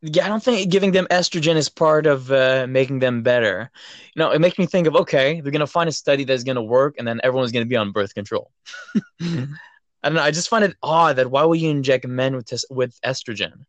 [0.00, 3.68] Yeah, I don't think giving them estrogen is part of uh, making them better.
[4.14, 6.62] You know, it makes me think of okay, they're gonna find a study that's gonna
[6.62, 8.52] work, and then everyone's gonna be on birth control.
[9.20, 10.22] I don't know.
[10.22, 13.64] I just find it odd that why would you inject men with tes- with estrogen?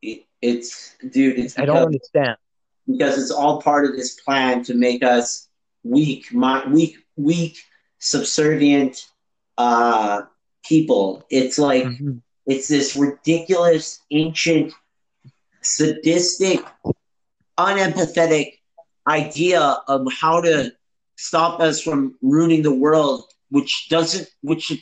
[0.00, 1.38] It, it's dude.
[1.38, 2.38] It's I don't understand.
[2.88, 5.48] Because it's all part of this plan to make us
[5.84, 7.58] weak, my, weak, weak,
[7.98, 9.06] subservient
[9.58, 10.22] uh,
[10.64, 11.24] people.
[11.30, 12.22] It's like Mhm.
[12.46, 14.72] It's this ridiculous, ancient,
[15.60, 16.64] sadistic,
[17.58, 18.54] unempathetic
[19.06, 20.72] idea of how to
[21.16, 24.72] stop us from ruining the world, which doesn't, which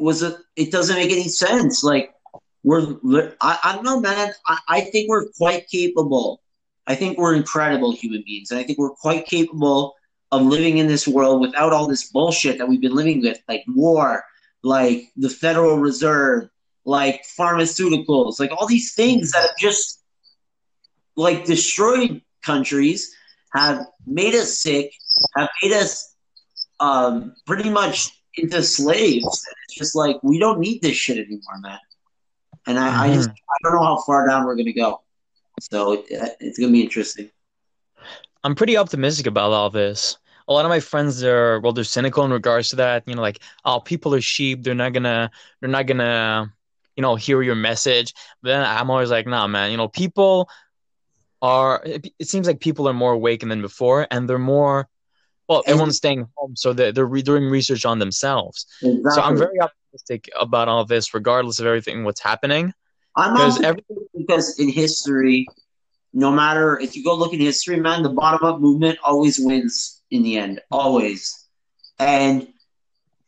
[0.00, 1.84] was a, it doesn't make any sense.
[1.84, 2.14] Like
[2.62, 2.96] we're,
[3.40, 4.32] I, I don't know, man.
[4.46, 6.40] I, I think we're quite capable.
[6.86, 9.94] I think we're incredible human beings, and I think we're quite capable
[10.32, 13.62] of living in this world without all this bullshit that we've been living with, like
[13.68, 14.24] war,
[14.62, 16.48] like the Federal Reserve,
[16.84, 20.02] like pharmaceuticals, like all these things that have just
[21.16, 23.14] like destroyed countries,
[23.54, 24.92] have made us sick,
[25.36, 26.14] have made us
[26.80, 29.46] um, pretty much into slaves.
[29.46, 31.78] And it's just like we don't need this shit anymore, man.
[32.66, 35.03] And I, I just I don't know how far down we're gonna go.
[35.60, 37.30] So it, it's gonna be interesting.
[38.42, 40.18] I'm pretty optimistic about all this.
[40.48, 43.04] A lot of my friends are well, they're cynical in regards to that.
[43.06, 44.62] You know, like, oh, people are sheep.
[44.62, 46.52] They're not gonna, they're not gonna,
[46.96, 48.12] you know, hear your message.
[48.42, 49.70] But then I'm always like, nah, man.
[49.70, 50.50] You know, people
[51.40, 51.82] are.
[51.84, 54.88] It, it seems like people are more awakened than before, and they're more.
[55.48, 58.66] Well, And- everyone's staying home, so they're they're re- doing research on themselves.
[58.82, 59.10] Exactly.
[59.12, 62.74] So I'm very optimistic about all this, regardless of everything what's happening.
[63.16, 63.82] I'm Because also every
[64.16, 65.46] because in history,
[66.12, 70.02] no matter if you go look in history, man, the bottom up movement always wins
[70.10, 71.46] in the end, always.
[71.98, 72.48] And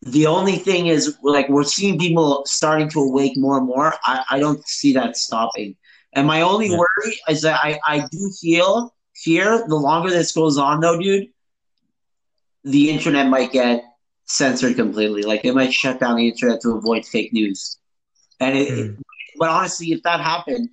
[0.02, 3.94] the only thing is, like, we're seeing people starting to awake more and more.
[4.04, 5.76] I, I don't see that stopping.
[6.12, 6.76] And my only Yeah.
[6.76, 11.28] worry is that I, I do feel fear the longer this goes on, though, dude,
[12.64, 13.82] the internet might get
[14.24, 15.22] censored completely.
[15.22, 17.78] Like, they might shut down the internet to avoid fake news.
[18.40, 18.94] And it, Hmm.
[19.38, 20.70] But honestly, if that happened,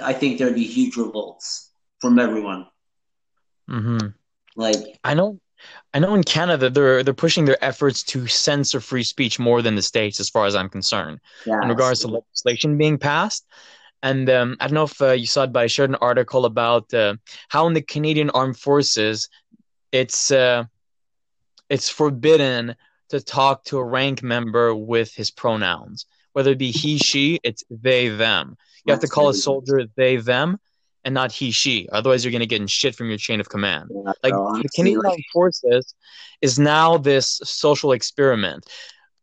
[0.00, 1.70] I think there'd be huge revolts
[2.00, 2.66] from everyone.
[3.68, 4.14] Mhm.
[4.56, 5.40] Like, I know,
[5.92, 6.14] I know.
[6.14, 10.20] In Canada, they're they're pushing their efforts to censor free speech more than the states,
[10.20, 13.46] as far as I'm concerned, yeah, in regards to legislation being passed.
[14.02, 16.44] And um, I don't know if uh, you saw it, but I shared an article
[16.44, 17.16] about uh,
[17.48, 19.28] how in the Canadian Armed Forces,
[19.90, 20.64] it's uh,
[21.68, 22.76] it's forbidden
[23.10, 26.06] to talk to a rank member with his pronouns,
[26.38, 27.40] whether it be he, she.
[27.42, 28.56] It's they, them.
[28.84, 30.60] You have to call a soldier they, them.
[31.04, 31.88] and not he she.
[31.90, 33.90] Otherwise, you're gonna get in shit from your chain of command.
[33.90, 35.96] Yeah, Like the Canadian Armed Forces
[36.40, 38.64] is now this social experiment.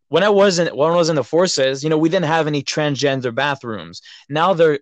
[0.09, 2.61] When I wasn't when I was in the forces, you know, we didn't have any
[2.61, 4.01] transgender bathrooms.
[4.27, 4.79] Now they're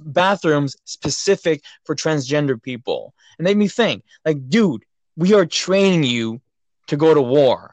[0.00, 3.14] bathrooms specific for transgender people.
[3.38, 4.84] And they made me think, like, dude,
[5.16, 6.42] we are training you
[6.88, 7.69] to go to war.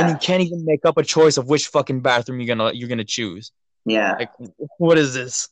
[0.00, 2.88] And you can't even make up a choice of which fucking bathroom you're gonna you're
[2.88, 3.52] gonna choose.
[3.84, 4.16] yeah.
[4.18, 4.30] Like
[4.78, 5.48] what is this?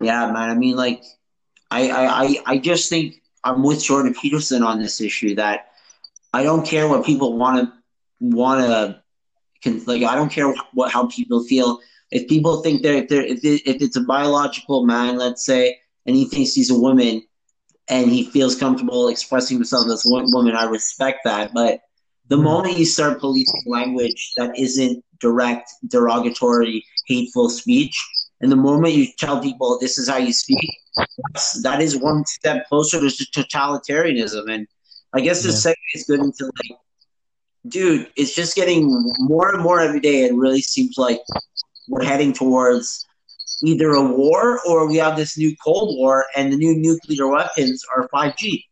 [0.00, 0.50] Yeah, man.
[0.50, 1.02] I mean, like,
[1.70, 5.68] I, I, I, I just think I'm with Jordan Peterson on this issue that
[6.32, 7.72] I don't care what people want to
[8.20, 9.02] want to
[9.62, 10.02] can like.
[10.02, 11.78] I don't care what how people feel.
[12.10, 15.78] If people think they're if they're if, it, if it's a biological man, let's say,
[16.04, 17.22] and he thinks he's a woman,
[17.88, 21.52] and he feels comfortable expressing himself as a woman, I respect that.
[21.54, 21.80] But
[22.28, 27.96] the moment you start policing language that isn't direct, derogatory, hateful speech,
[28.40, 32.24] and the moment you tell people this is how you speak, that's, that is one
[32.26, 34.52] step closer to totalitarianism.
[34.52, 34.66] And
[35.12, 35.72] I guess this Yeah.
[35.72, 36.78] segue is good into like,
[37.68, 40.24] dude, it's just getting more and more every day.
[40.24, 41.20] It really seems like
[41.88, 43.06] we're heading towards
[43.62, 47.84] either a war or we have this new Cold War, and the new nuclear weapons
[47.94, 48.64] are 5G.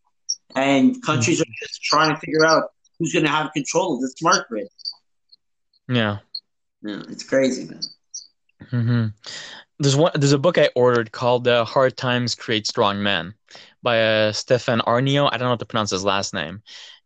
[0.56, 1.42] And countries hmm.
[1.42, 4.68] are just trying to figure out who's going to have control of the smart grid.
[5.88, 6.20] Yeah.
[6.82, 7.80] Yeah, it's crazy, man.
[8.70, 9.06] hmm
[9.80, 10.12] There's one.
[10.14, 13.34] There's a book I ordered called uh, "Hard Times Create Strong Men"
[13.82, 15.28] by uh, Stefan Aarnio.
[15.32, 16.62] I don't know how to pronounce his last name.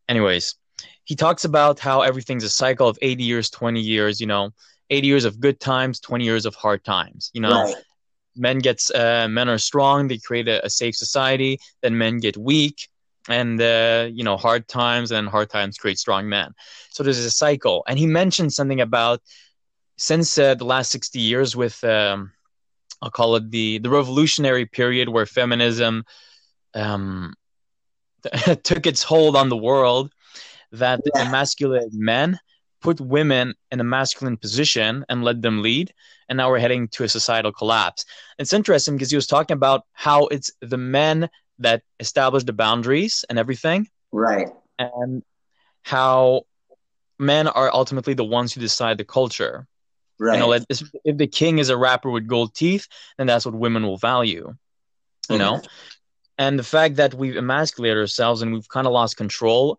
[0.08, 0.56] Anyways,
[1.04, 4.20] he talks about how everything's a cycle of 80 years, 20 years.
[4.20, 4.50] You know,
[4.90, 7.30] 80 years of good times, 20 years of hard times.
[7.34, 7.76] You know, Right.
[8.36, 10.08] men gets uh, men are strong.
[10.08, 11.58] They create a, a safe society.
[11.82, 12.88] Then men get weak,
[13.28, 16.52] and uh, you know, hard times and hard times create strong men.
[16.90, 17.84] So there's a cycle.
[17.88, 19.20] And he mentioned something about
[19.96, 22.32] since uh, the last 60 years with um,
[23.02, 26.04] I'll call it the the revolutionary period where feminism
[26.74, 27.34] um,
[28.62, 30.12] took its hold on the world,
[30.72, 31.22] that the Yeah.
[31.22, 32.38] emasculated men
[32.80, 35.92] put women in a masculine position and let them lead,
[36.28, 38.04] and now we're heading to a societal collapse.
[38.38, 43.24] It's interesting because he was talking about how it's the men that establish the boundaries
[43.28, 44.48] and everything, Right.
[44.78, 45.22] and
[45.82, 46.42] how
[47.18, 49.66] men are ultimately the ones who decide the culture.
[50.18, 50.34] Right.
[50.34, 52.86] You know, like, if the king is a rapper with gold teeth,
[53.18, 54.54] then that's what women will value.
[55.30, 55.66] You know, mm-hmm.
[56.36, 59.78] and the fact that we've emasculated ourselves and we've kind of lost control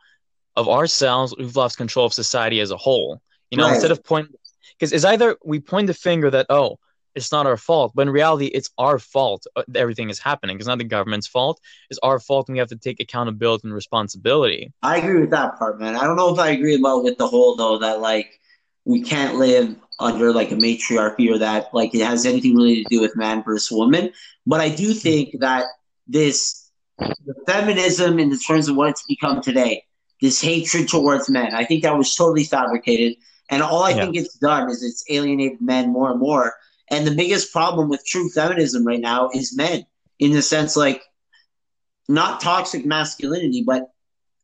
[0.56, 3.22] of ourselves, we've lost control of society as a whole.
[3.52, 3.74] You know, Right.
[3.74, 4.30] instead of point,
[4.74, 6.80] because it's either we point the finger that oh,
[7.16, 9.48] it's not our fault, but in reality, it's our fault.
[9.56, 10.58] uh, Everything is happening.
[10.58, 11.60] It's not the government's fault.
[11.90, 14.74] It's our fault, and we have to take accountability and responsibility.
[14.84, 15.96] I agree with that part, man.
[15.96, 18.40] I don't know if I agree about with the whole though that like
[18.86, 22.90] we can't live under like a matriarchy or that like it has anything really to
[22.90, 24.12] do with man versus woman.
[24.46, 25.64] But I do think that
[26.08, 26.70] this
[27.26, 29.84] the feminism in the terms of what it's become today,
[30.22, 33.18] this hatred towards men, I think that was totally fabricated.
[33.50, 34.02] And all I Yeah.
[34.06, 36.54] think it's done is it's alienated men more and more.
[36.90, 39.86] And the biggest problem with true feminism right now is men,
[40.20, 41.02] in the sense like
[42.08, 43.92] not toxic masculinity, but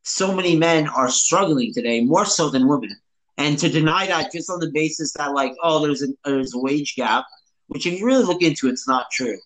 [0.03, 2.89] so many men are struggling today, more so than women.
[3.37, 6.59] And to deny that just on the basis that like, oh, there's a there's a
[6.59, 7.25] wage gap,
[7.67, 9.37] which if you really look into, it's not true.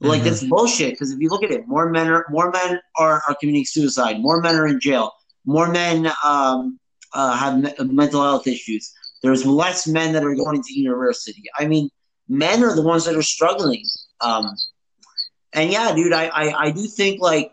[0.00, 0.24] Like Mhm.
[0.24, 0.94] that's bullshit.
[0.94, 4.20] Because if you look at it, more men are more men are, are committing suicide.
[4.20, 5.12] More men are in jail.
[5.44, 6.78] More men um,
[7.12, 8.92] uh, have me- mental health issues.
[9.22, 11.44] There's less men that are going to university.
[11.56, 11.88] I mean,
[12.32, 13.84] men are the ones that are struggling.
[14.20, 14.56] Um,
[15.52, 17.52] and yeah, dude, I, I I do think like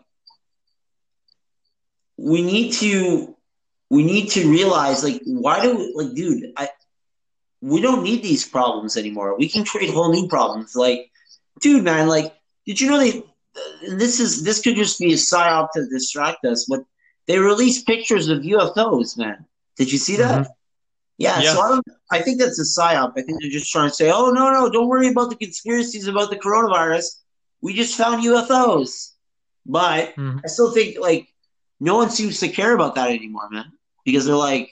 [2.16, 3.36] we need to
[3.90, 6.70] we need to realize like why do we, like dude I
[7.60, 9.36] we don't need these problems anymore.
[9.36, 10.74] We can create whole new problems.
[10.74, 11.10] Like,
[11.60, 12.34] dude, man, like,
[12.66, 13.22] did you know they?
[13.86, 16.84] This is this could just be a psyop to distract us, but
[17.26, 19.44] they released pictures of UFOs, man.
[19.76, 20.48] Did you see that?
[21.20, 21.52] Yeah, Yeah.
[21.52, 21.86] so I don't.
[22.10, 23.12] I think that's a psyop.
[23.16, 26.06] I think they're just trying to say, "Oh no, no, don't worry about the conspiracies
[26.08, 27.06] about the coronavirus.
[27.60, 29.12] We just found UFOs."
[29.66, 30.40] But Mhm.
[30.44, 31.28] I still think like
[31.78, 33.70] no one seems to care about that anymore, man,
[34.06, 34.68] because they're like,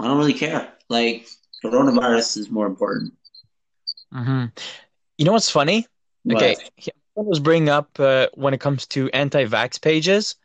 [0.00, 0.72] I don't really care.
[0.88, 1.28] Like
[1.62, 3.12] coronavirus is more important.
[4.14, 4.44] Mm-hmm.
[5.18, 5.86] You know what's funny?
[6.30, 6.56] Okay,
[6.88, 10.36] I was bringing up uh, when it comes to anti-vax pages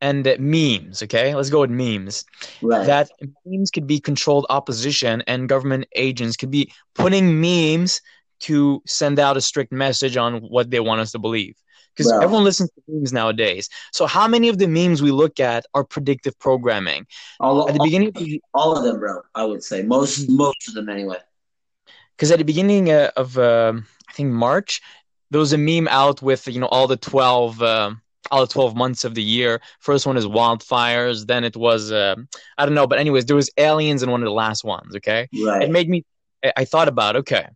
[0.00, 1.02] and uh, memes.
[1.02, 2.24] Okay, let's go with memes.
[2.62, 2.86] Right.
[2.86, 3.10] That
[3.44, 8.00] memes could be controlled opposition, and government agents could be putting memes
[8.40, 11.56] to send out a strict message on what they want us to believe.
[11.96, 13.68] Because everyone listens to memes nowadays.
[13.92, 17.06] So how many of the memes we look at are predictive programming?
[17.40, 19.22] all, At the all, beginning all of them, bro.
[19.34, 21.18] I would say most most of them anyway.
[22.16, 24.80] because at the beginning uh, of um I think March,
[25.30, 27.60] there was a meme out with you know all the twelve.
[27.62, 27.92] Uh,
[28.30, 29.60] all the 12 months of the year.
[29.80, 31.26] First one is wildfires.
[31.26, 32.16] Then it was, uh,
[32.56, 32.86] I don't know.
[32.86, 34.96] But, anyways, there was aliens in one of the last ones.
[34.96, 35.28] Okay.
[35.44, 35.62] Right.
[35.62, 36.04] It made me,
[36.56, 37.48] I thought about, okay.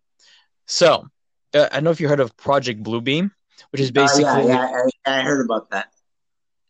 [0.65, 1.07] So,
[1.53, 3.31] uh, I don't know if you heard of Project Bluebeam,
[3.71, 4.25] which is basically.
[4.25, 5.87] Uh, yeah, yeah I, I, heard about that.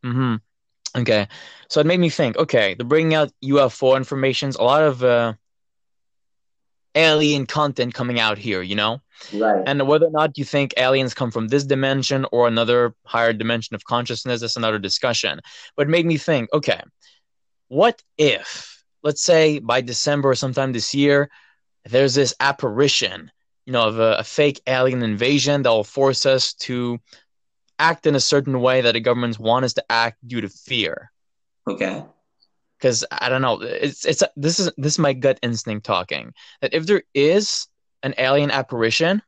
[0.04, 0.36] Mm-hmm.
[1.02, 1.28] Okay.
[1.70, 5.34] So it made me think, okay, they're bringing out UFO informations, a lot of uh,
[6.96, 9.02] alien content coming out here, you know?
[9.34, 9.64] Right.
[9.66, 13.76] And whether or not you think aliens come from this dimension or another higher dimension
[13.76, 15.40] of consciousness, that's another discussion.
[15.76, 16.82] But it made me think, okay,
[17.68, 21.30] what if, let's say by December or sometime this year,
[21.86, 23.32] there's this apparition,
[23.66, 27.00] you know, of a, a fake alien invasion that will force us to
[27.80, 31.12] act in a certain way that the governments want us to act due to fear.
[31.68, 32.04] Okay
[32.84, 33.62] because I don't know.
[33.62, 37.66] It's it's this is this is my gut instinct talking that if there is
[38.04, 39.22] an alien apparition,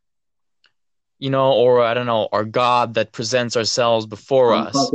[1.19, 4.91] you know, or I don't know, or God that presents ourselves before I'm us.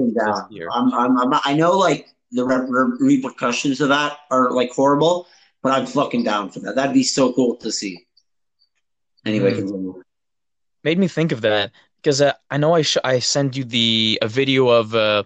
[0.74, 5.26] I'm, I'm, I'm, i know like the re- repercussions of that are like horrible,
[5.62, 6.74] but I'm fucking down for that.
[6.74, 8.06] That'd be so cool to see.
[9.24, 10.02] Anyway, mm.
[10.84, 14.18] made me think of that because uh, I know I sh- I sent you the
[14.20, 15.22] a video of uh,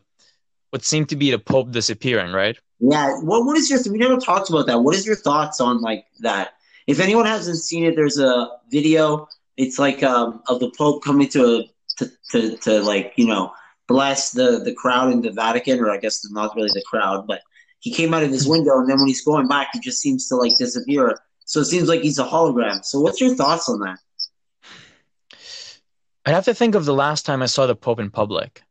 [0.70, 2.56] what seemed to be the Pope disappearing, right?
[2.90, 3.18] Yeah.
[3.20, 3.80] What What is your?
[3.90, 4.82] We never talked about that.
[4.82, 6.54] What is your thoughts on like that?
[6.86, 9.26] If anyone hasn't seen it, there's a video.
[9.56, 11.64] It's like um, of the Pope coming to,
[11.96, 13.52] to to to like you know
[13.88, 17.40] bless the the crowd in the Vatican, or I guess not really the crowd, but
[17.80, 20.28] he came out of his window, and then when he's going back, he just seems
[20.28, 21.18] to like disappear.
[21.46, 22.84] So it seems like he's a hologram.
[22.84, 23.98] So what's your thoughts on that?
[26.26, 28.62] I'd have to think of the last time I saw the Pope in public.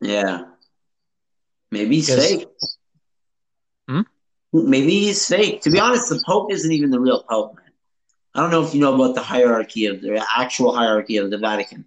[0.00, 0.44] Yeah.
[1.70, 2.48] Maybe he's fake.
[4.52, 5.62] Maybe he's fake.
[5.62, 7.70] To be honest, the Pope isn't even the real Pope, man.
[8.34, 11.38] I don't know if you know about the hierarchy of the actual hierarchy of the
[11.38, 11.84] Vatican.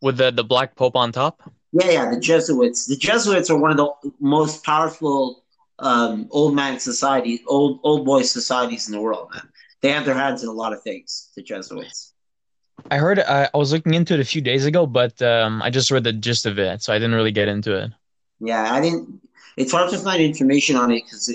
[0.00, 1.52] With the, the black Pope on top?
[1.72, 2.86] Yeah, yeah, the Jesuits.
[2.86, 5.44] The Jesuits are one of the most powerful
[5.78, 9.48] um, old man societies, old old boy societies in the world, man.
[9.80, 12.12] They have their hands in a lot of things, the Jesuits.
[12.90, 15.70] I heard I, I was looking into it a few days ago, but um, I
[15.70, 17.90] just read the gist of it, so I didn't really get into it.
[18.40, 19.20] Yeah, I didn't.
[19.56, 21.28] It's hard to find information on it because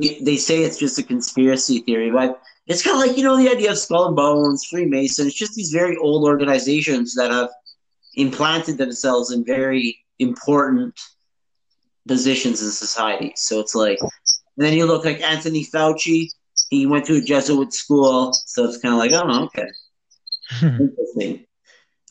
[0.00, 3.36] they, they say it's just a conspiracy theory, but it's kind of like you know
[3.36, 7.50] the idea of skull and bones, Freemasons, just these very old organizations that have
[8.14, 10.98] implanted themselves in very important
[12.08, 13.32] positions in society.
[13.36, 16.28] So it's like, and then you look like Anthony Fauci.
[16.70, 19.68] He went to a Jesuit school, so it's kind of like, oh, okay,
[20.62, 21.46] interesting.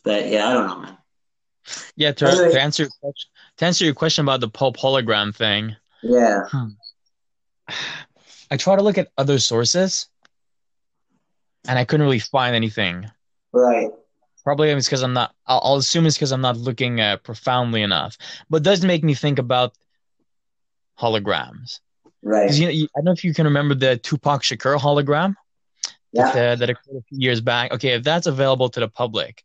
[0.04, 0.98] But yeah, I don't know, man.
[1.96, 5.36] Yeah, to, anyway, to answer your question, to answer your question about the Pope hologram
[5.36, 5.76] thing.
[6.04, 6.44] Yeah.
[6.50, 6.68] Hmm.
[8.51, 10.07] I try to look at other sources,
[11.68, 13.09] and I couldn't really find anything.
[13.51, 13.89] Right.
[14.43, 15.34] Probably it's because I'm not.
[15.47, 18.18] I'll, I'll, assume it's because I'm not looking uh, profoundly enough.
[18.49, 19.74] But does make me think about
[20.99, 21.80] holograms.
[22.22, 22.53] Right.
[22.53, 25.36] You, you, I don't know if you can remember the Tupac Shakur hologram.
[26.11, 26.32] Yeah.
[26.32, 27.74] That, uh, that occurred a few years back.
[27.74, 29.43] Okay, if that's available to the public,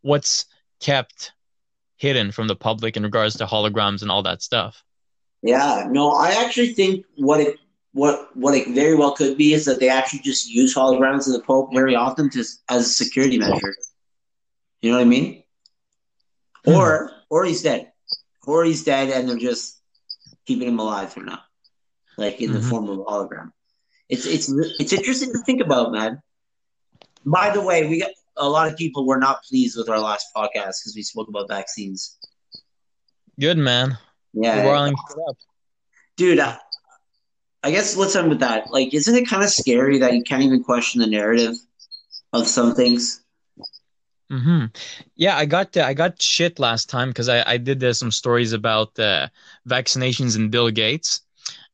[0.00, 0.46] what's
[0.80, 1.32] kept
[1.96, 4.82] hidden from the public in regards to holograms and all that stuff.
[5.42, 7.58] Yeah, no, I actually think what it
[7.92, 11.32] what what it very well could be is that they actually just use holograms of
[11.34, 13.74] the Pope very often to as a security measure.
[14.82, 15.42] You know what I mean?
[16.64, 16.74] Hmm.
[16.74, 17.92] Or or he's dead,
[18.46, 19.80] or he's dead, and they're just
[20.46, 21.40] keeping him alive for now,
[22.16, 22.60] like in mm-hmm.
[22.60, 23.52] the form of a hologram.
[24.08, 24.48] It's it's
[24.80, 26.22] it's interesting to think about, man.
[27.24, 30.26] By the way, we got a lot of people were not pleased with our last
[30.34, 32.18] podcast because we spoke about vaccines.
[33.38, 33.98] Good man.
[34.32, 34.90] Yeah.
[36.16, 36.58] Dude, I,
[37.62, 38.70] I guess let's end with that.
[38.70, 41.54] Like, isn't it kind of scary that you can't even question the narrative
[42.32, 43.22] of some things?
[44.30, 44.66] Hmm.
[45.16, 48.10] Yeah, I got uh, I got shit last time because I I did uh, some
[48.10, 49.28] stories about uh,
[49.66, 51.22] vaccinations and Bill Gates,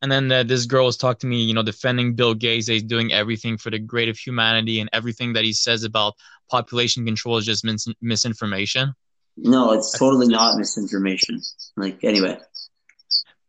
[0.02, 2.68] and then uh, this girl was talking to me, you know, defending Bill Gates.
[2.68, 6.14] He's doing everything for the great of humanity, and everything that he says about
[6.48, 8.94] population control is just mis- misinformation.
[9.36, 11.40] No, it's totally not misinformation.
[11.76, 12.38] Like anyway.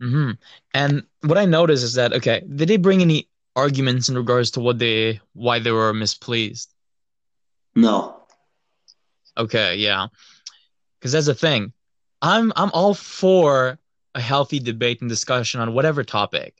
[0.02, 0.32] Hmm.
[0.74, 4.60] And what I noticed is that okay, did they bring any arguments in regards to
[4.60, 6.68] what they why they were mispleased?
[7.76, 8.22] No.
[9.38, 10.08] Okay, yeah.
[11.00, 11.74] Because that's the thing.
[12.22, 13.78] I'm I'm all for
[14.16, 16.56] a healthy debate and discussion on whatever topic.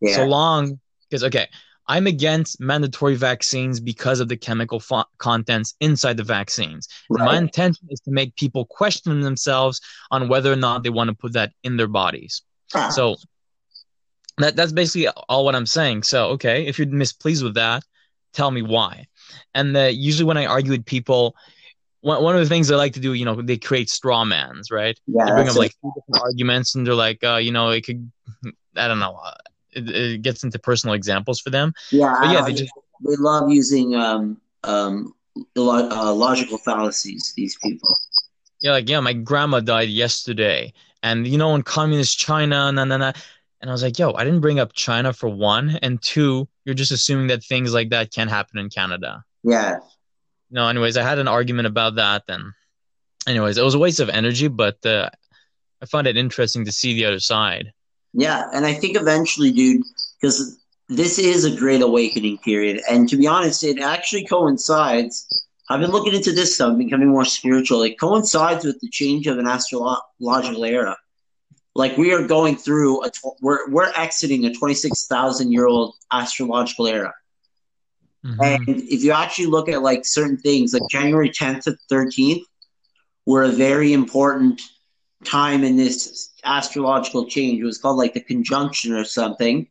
[0.00, 0.16] Yeah.
[0.16, 1.48] So long because okay,
[1.86, 6.88] I'm against mandatory vaccines because of the chemical fo- contents inside the vaccines.
[7.10, 7.24] Right.
[7.24, 9.80] My intention is to make people question themselves
[10.10, 12.42] on whether or not they want to put that in their bodies.
[12.74, 12.88] Ah.
[12.88, 13.16] So
[14.38, 16.04] that that's basically all what I'm saying.
[16.04, 17.82] So okay, if you're mispleased with that,
[18.32, 19.06] tell me why.
[19.54, 21.36] And the, usually when I argue with people,
[22.00, 24.70] one, one of the things they like to do, you know, they create straw mans,
[24.70, 24.98] right?
[25.06, 25.76] Yeah, they bring up like it.
[25.82, 28.10] two different arguments, and they're like, uh, you know, it could,
[28.76, 29.34] I don't know, uh,
[29.74, 31.72] it, it gets into personal examples for them.
[31.90, 32.72] yeah, But yeah, they just
[33.04, 35.14] they love using um um
[35.56, 37.32] uh, logical fallacies.
[37.36, 37.96] These people.
[38.60, 40.72] yeah, like yeah, my grandma died yesterday,
[41.02, 43.12] and you know, in communist China, na na na.
[43.60, 46.74] And I was like, yo, I didn't bring up China for one, and two, you're
[46.74, 49.24] just assuming that things like that can happen in Canada.
[49.42, 49.78] Yeah,
[50.50, 52.52] No, anyways, I had an argument about that, and
[53.26, 55.08] anyways, it was a waste of energy, but uh,
[55.82, 57.72] I found it interesting to see the other side.
[58.14, 59.82] Yeah, and I think eventually, dude,
[60.20, 60.58] because
[60.88, 65.26] this is a great awakening period, and to be honest, it actually coincides.
[65.68, 67.82] I've been looking into this stuff, becoming more spiritual.
[67.82, 70.96] It coincides with the change of an astrological era.
[71.74, 75.66] Like we are going through a, tw- we're we're exiting a twenty six thousand year
[75.66, 77.12] old astrological era.
[78.24, 78.38] Mhm.
[78.40, 82.42] And if you actually look at like certain things, like January 10th to 13th
[83.26, 84.62] were a very important
[85.24, 87.60] time in this astrological change.
[87.60, 89.68] It was called like the conjunction or something.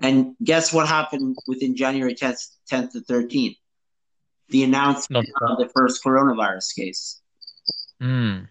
[0.00, 3.56] And guess what happened within January 10th, 10th to 13th?
[4.50, 5.52] The announcement No.
[5.52, 7.20] of the first coronavirus case.
[8.00, 8.48] Mm.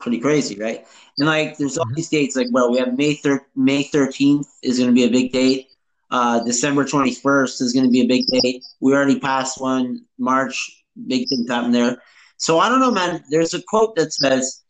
[0.00, 0.86] Pretty crazy, right?
[1.18, 2.36] And like, there's all these dates.
[2.36, 5.68] Like, well, we have May thir- May 13th is going to be a big date.
[6.10, 8.64] Uh, December 21st is going to be a big date.
[8.80, 10.04] We already passed one.
[10.18, 12.02] March, big things happen there.
[12.36, 13.22] So I don't know, man.
[13.30, 14.62] There's a quote that says,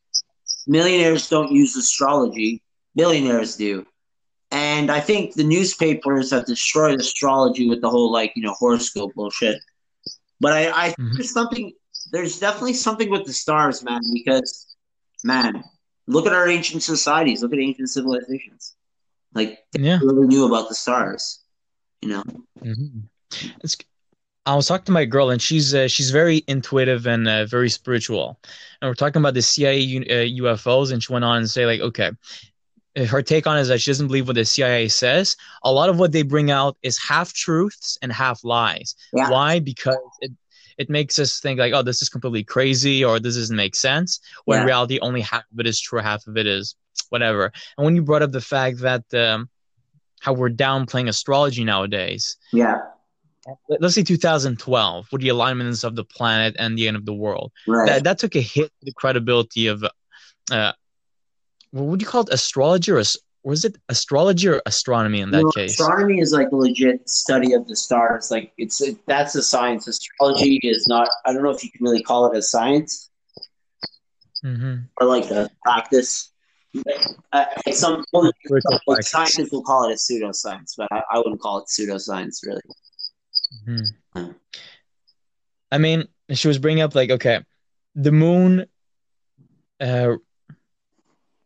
[0.67, 2.63] "Millionaires don't use astrology;
[2.95, 3.87] billionaires do."
[4.51, 9.15] And I think the newspapers have destroyed astrology with the whole like you know horoscope
[9.15, 9.61] bullshit.
[10.41, 11.15] But I, I think Mhm.
[11.15, 11.73] there's something.
[12.13, 14.01] There's definitely something with the stars, man.
[14.13, 14.67] Because,
[15.23, 15.63] man,
[16.07, 17.43] look at our ancient societies.
[17.43, 18.75] Look at ancient civilizations.
[19.35, 19.99] Like Yeah.
[19.99, 21.41] they really knew about the stars.
[22.03, 22.25] You know.
[22.59, 23.03] Mhm.
[23.63, 23.77] It's,
[24.51, 27.71] I was talking to my girl, and she's uh, she's very intuitive and uh, very
[27.71, 28.37] spiritual.
[28.83, 31.81] And we're talking about the CIA uh, UFOs, and she went on and say like,
[31.81, 32.11] okay,
[33.07, 35.37] her take on it is that she doesn't believe what the CIA says.
[35.63, 38.97] A lot of what they bring out is half truths and half lies.
[39.13, 39.31] Yeah.
[39.31, 39.61] Why?
[39.61, 40.33] Because it
[40.79, 44.19] it makes us think like, oh, this is completely crazy, or this doesn't make sense.
[44.47, 46.75] When in reality, only half of it is true, half of it is
[47.11, 47.53] whatever.
[47.79, 49.49] And when you brought up the fact that um,
[50.21, 52.79] how we're downplaying astrology nowadays, Yeah.
[53.69, 57.15] Let- let's say 2012 with the alignments of the planet and the end of the
[57.15, 57.87] world Right.
[57.87, 59.85] that, that took a hit to the credibility of
[60.51, 60.73] uh
[61.71, 63.03] what would you call it astrology or
[63.43, 67.67] was it astrology or astronomy in that case Astronomy is like a legit study of
[67.69, 68.31] the stars.
[68.31, 69.87] Like it's it, that's a science.
[69.89, 71.09] Astrology is not.
[71.25, 73.09] I don't know if you can really call it a science
[74.43, 76.33] hmm or like a practice.
[77.33, 79.11] Uh, some practice.
[79.11, 82.61] scientists will call it a pseudoscience, but I, I wouldn't call it pseudoscience really.
[83.53, 83.87] Mhm.
[84.17, 84.35] Mm.
[85.73, 87.41] i mean she was bringing up like okay
[87.95, 88.67] the moon
[89.81, 90.15] uh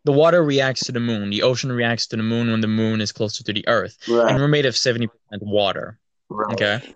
[0.05, 3.01] the water reacts to the moon the ocean reacts to the moon when the moon
[3.01, 3.97] is closer to the earth
[4.29, 5.09] and we're made of 70%
[5.41, 5.99] water
[6.29, 6.53] right.
[6.53, 6.95] Okay.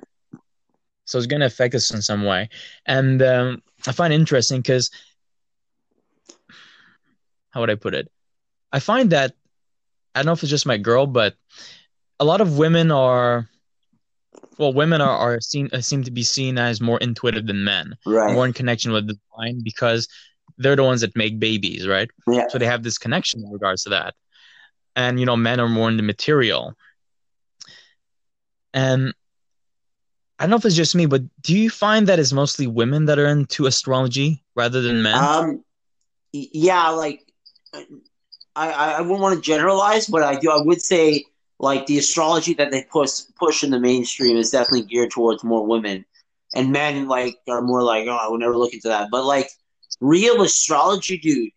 [1.06, 2.48] so it's going to affect us in some way
[2.86, 4.90] and um, i find it interesting because
[7.50, 8.10] how would i put it
[8.72, 9.32] i find that
[10.14, 11.34] i don't know if it's just my girl but
[12.20, 13.48] a lot of women are
[14.58, 17.96] well women are, are seen uh, seem to be seen as more intuitive than men
[18.06, 18.32] Right.
[18.34, 20.08] more in connection with the divine because
[20.58, 22.46] they're the ones that make babies right Yeah.
[22.48, 24.14] so they have this connection in regards to that
[24.96, 26.74] and you know men are more in the material
[28.74, 29.14] and
[30.38, 33.06] i don't know if it's just me but do you find that it's mostly women
[33.06, 35.64] that are into astrology rather than men Um.
[36.32, 36.90] Yeah.
[36.90, 37.24] Like.
[37.74, 40.50] I, I I wouldn't want to generalize, but I do.
[40.50, 41.24] I would say
[41.58, 45.66] like the astrology that they push push in the mainstream is definitely geared towards more
[45.66, 46.04] women,
[46.54, 49.08] and men like are more like, oh, I would never look into that.
[49.10, 49.48] But like
[50.00, 51.50] real astrology, dude,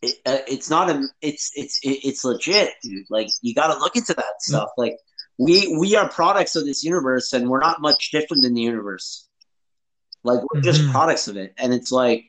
[0.00, 3.06] it, uh, it's not a, it's it's it's legit, dude.
[3.10, 4.70] Like you got to look into that stuff.
[4.78, 4.96] Like
[5.38, 9.28] we we are products of this universe, and we're not much different than the universe.
[10.24, 10.92] Like we're just Mhm.
[10.92, 12.24] products of it, and it's like,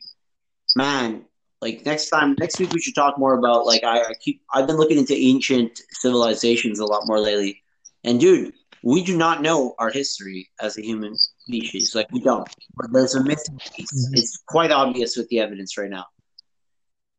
[0.75, 1.25] man,
[1.63, 4.67] like next time, next week we should talk more about like I, I keep I've
[4.67, 7.61] been looking into ancient civilizations a lot more lately,
[8.03, 8.53] and dude,
[8.83, 11.95] we do not know our history as a human species.
[11.95, 12.47] Like we don't.
[12.75, 13.91] But there's a missing piece.
[14.09, 14.17] Mhm.
[14.19, 16.05] It's quite obvious with the evidence right now.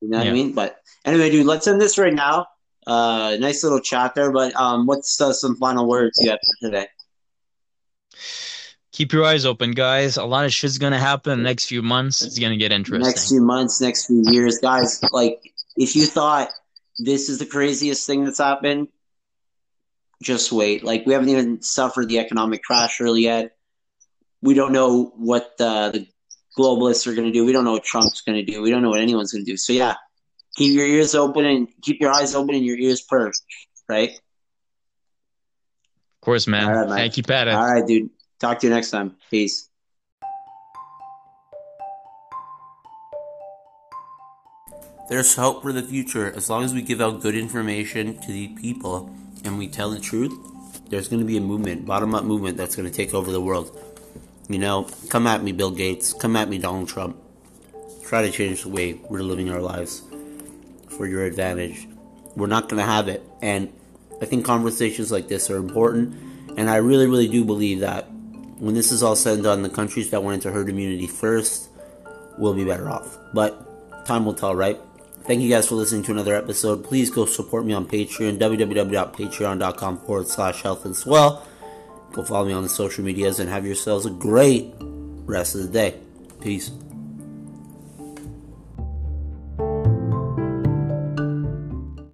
[0.00, 0.32] You know what Yeah.
[0.32, 0.52] I mean?
[0.52, 2.46] But anyway, dude, let's end this right now.
[2.86, 4.30] Uh, nice little chat there.
[4.30, 6.86] But um, what's uh, some final words you have for today?
[8.94, 11.82] Keep your eyes open guys a lot of shit's gonna happen in the next few
[11.82, 13.04] months it's gonna get interesting.
[13.04, 15.02] next few months, next few years, guys.
[15.12, 15.40] Like,
[15.76, 16.50] if you thought
[16.98, 18.88] this is the craziest thing that's happened,
[20.22, 20.84] just wait.
[20.84, 23.56] Like, we haven't even suffered the economic crash really yet.
[24.42, 26.06] We don't know what the, the
[26.58, 27.44] globalists are going to do.
[27.44, 28.62] We don't know what Trump's going to do.
[28.62, 29.56] We don't know what anyone's going to do.
[29.56, 29.94] So yeah,
[30.56, 33.40] keep your ears open and keep your eyes open and your ears perked,
[33.88, 34.10] right?
[34.10, 34.20] Of
[36.20, 36.64] course, man.
[36.64, 36.98] All right, man.
[36.98, 37.54] Hey, keep at it.
[37.54, 38.10] All right, dude.
[38.38, 39.16] Talk to you next time.
[39.30, 39.68] Peace.
[45.08, 48.48] There's hope for the future as long as we give out good information to the
[48.48, 49.10] people
[49.44, 50.32] and we tell the truth.
[50.88, 53.40] There's going to be a movement, bottom up movement, that's going to take over the
[53.40, 53.78] world.
[54.48, 56.12] You know, come at me, Bill Gates.
[56.14, 57.16] Come at me, Donald Trump.
[58.04, 60.02] Try to change the way we're living our lives
[60.88, 61.86] for your advantage.
[62.36, 63.22] We're not going to have it.
[63.42, 63.72] And
[64.22, 66.14] I think conversations like this are important.
[66.56, 68.08] And I really, really do believe that
[68.64, 71.68] when this is all said and done, the countries that went into herd immunity first
[72.38, 73.18] will be better off.
[73.34, 74.80] But time will tell, right?
[75.24, 76.82] Thank you guys for listening to another episode.
[76.82, 81.46] Please go support me on Patreon, www.patreon.com forward slash health and swell.
[82.12, 85.68] Go follow me on the social medias and have yourselves a great rest of the
[85.68, 85.98] day.
[86.40, 86.70] Peace.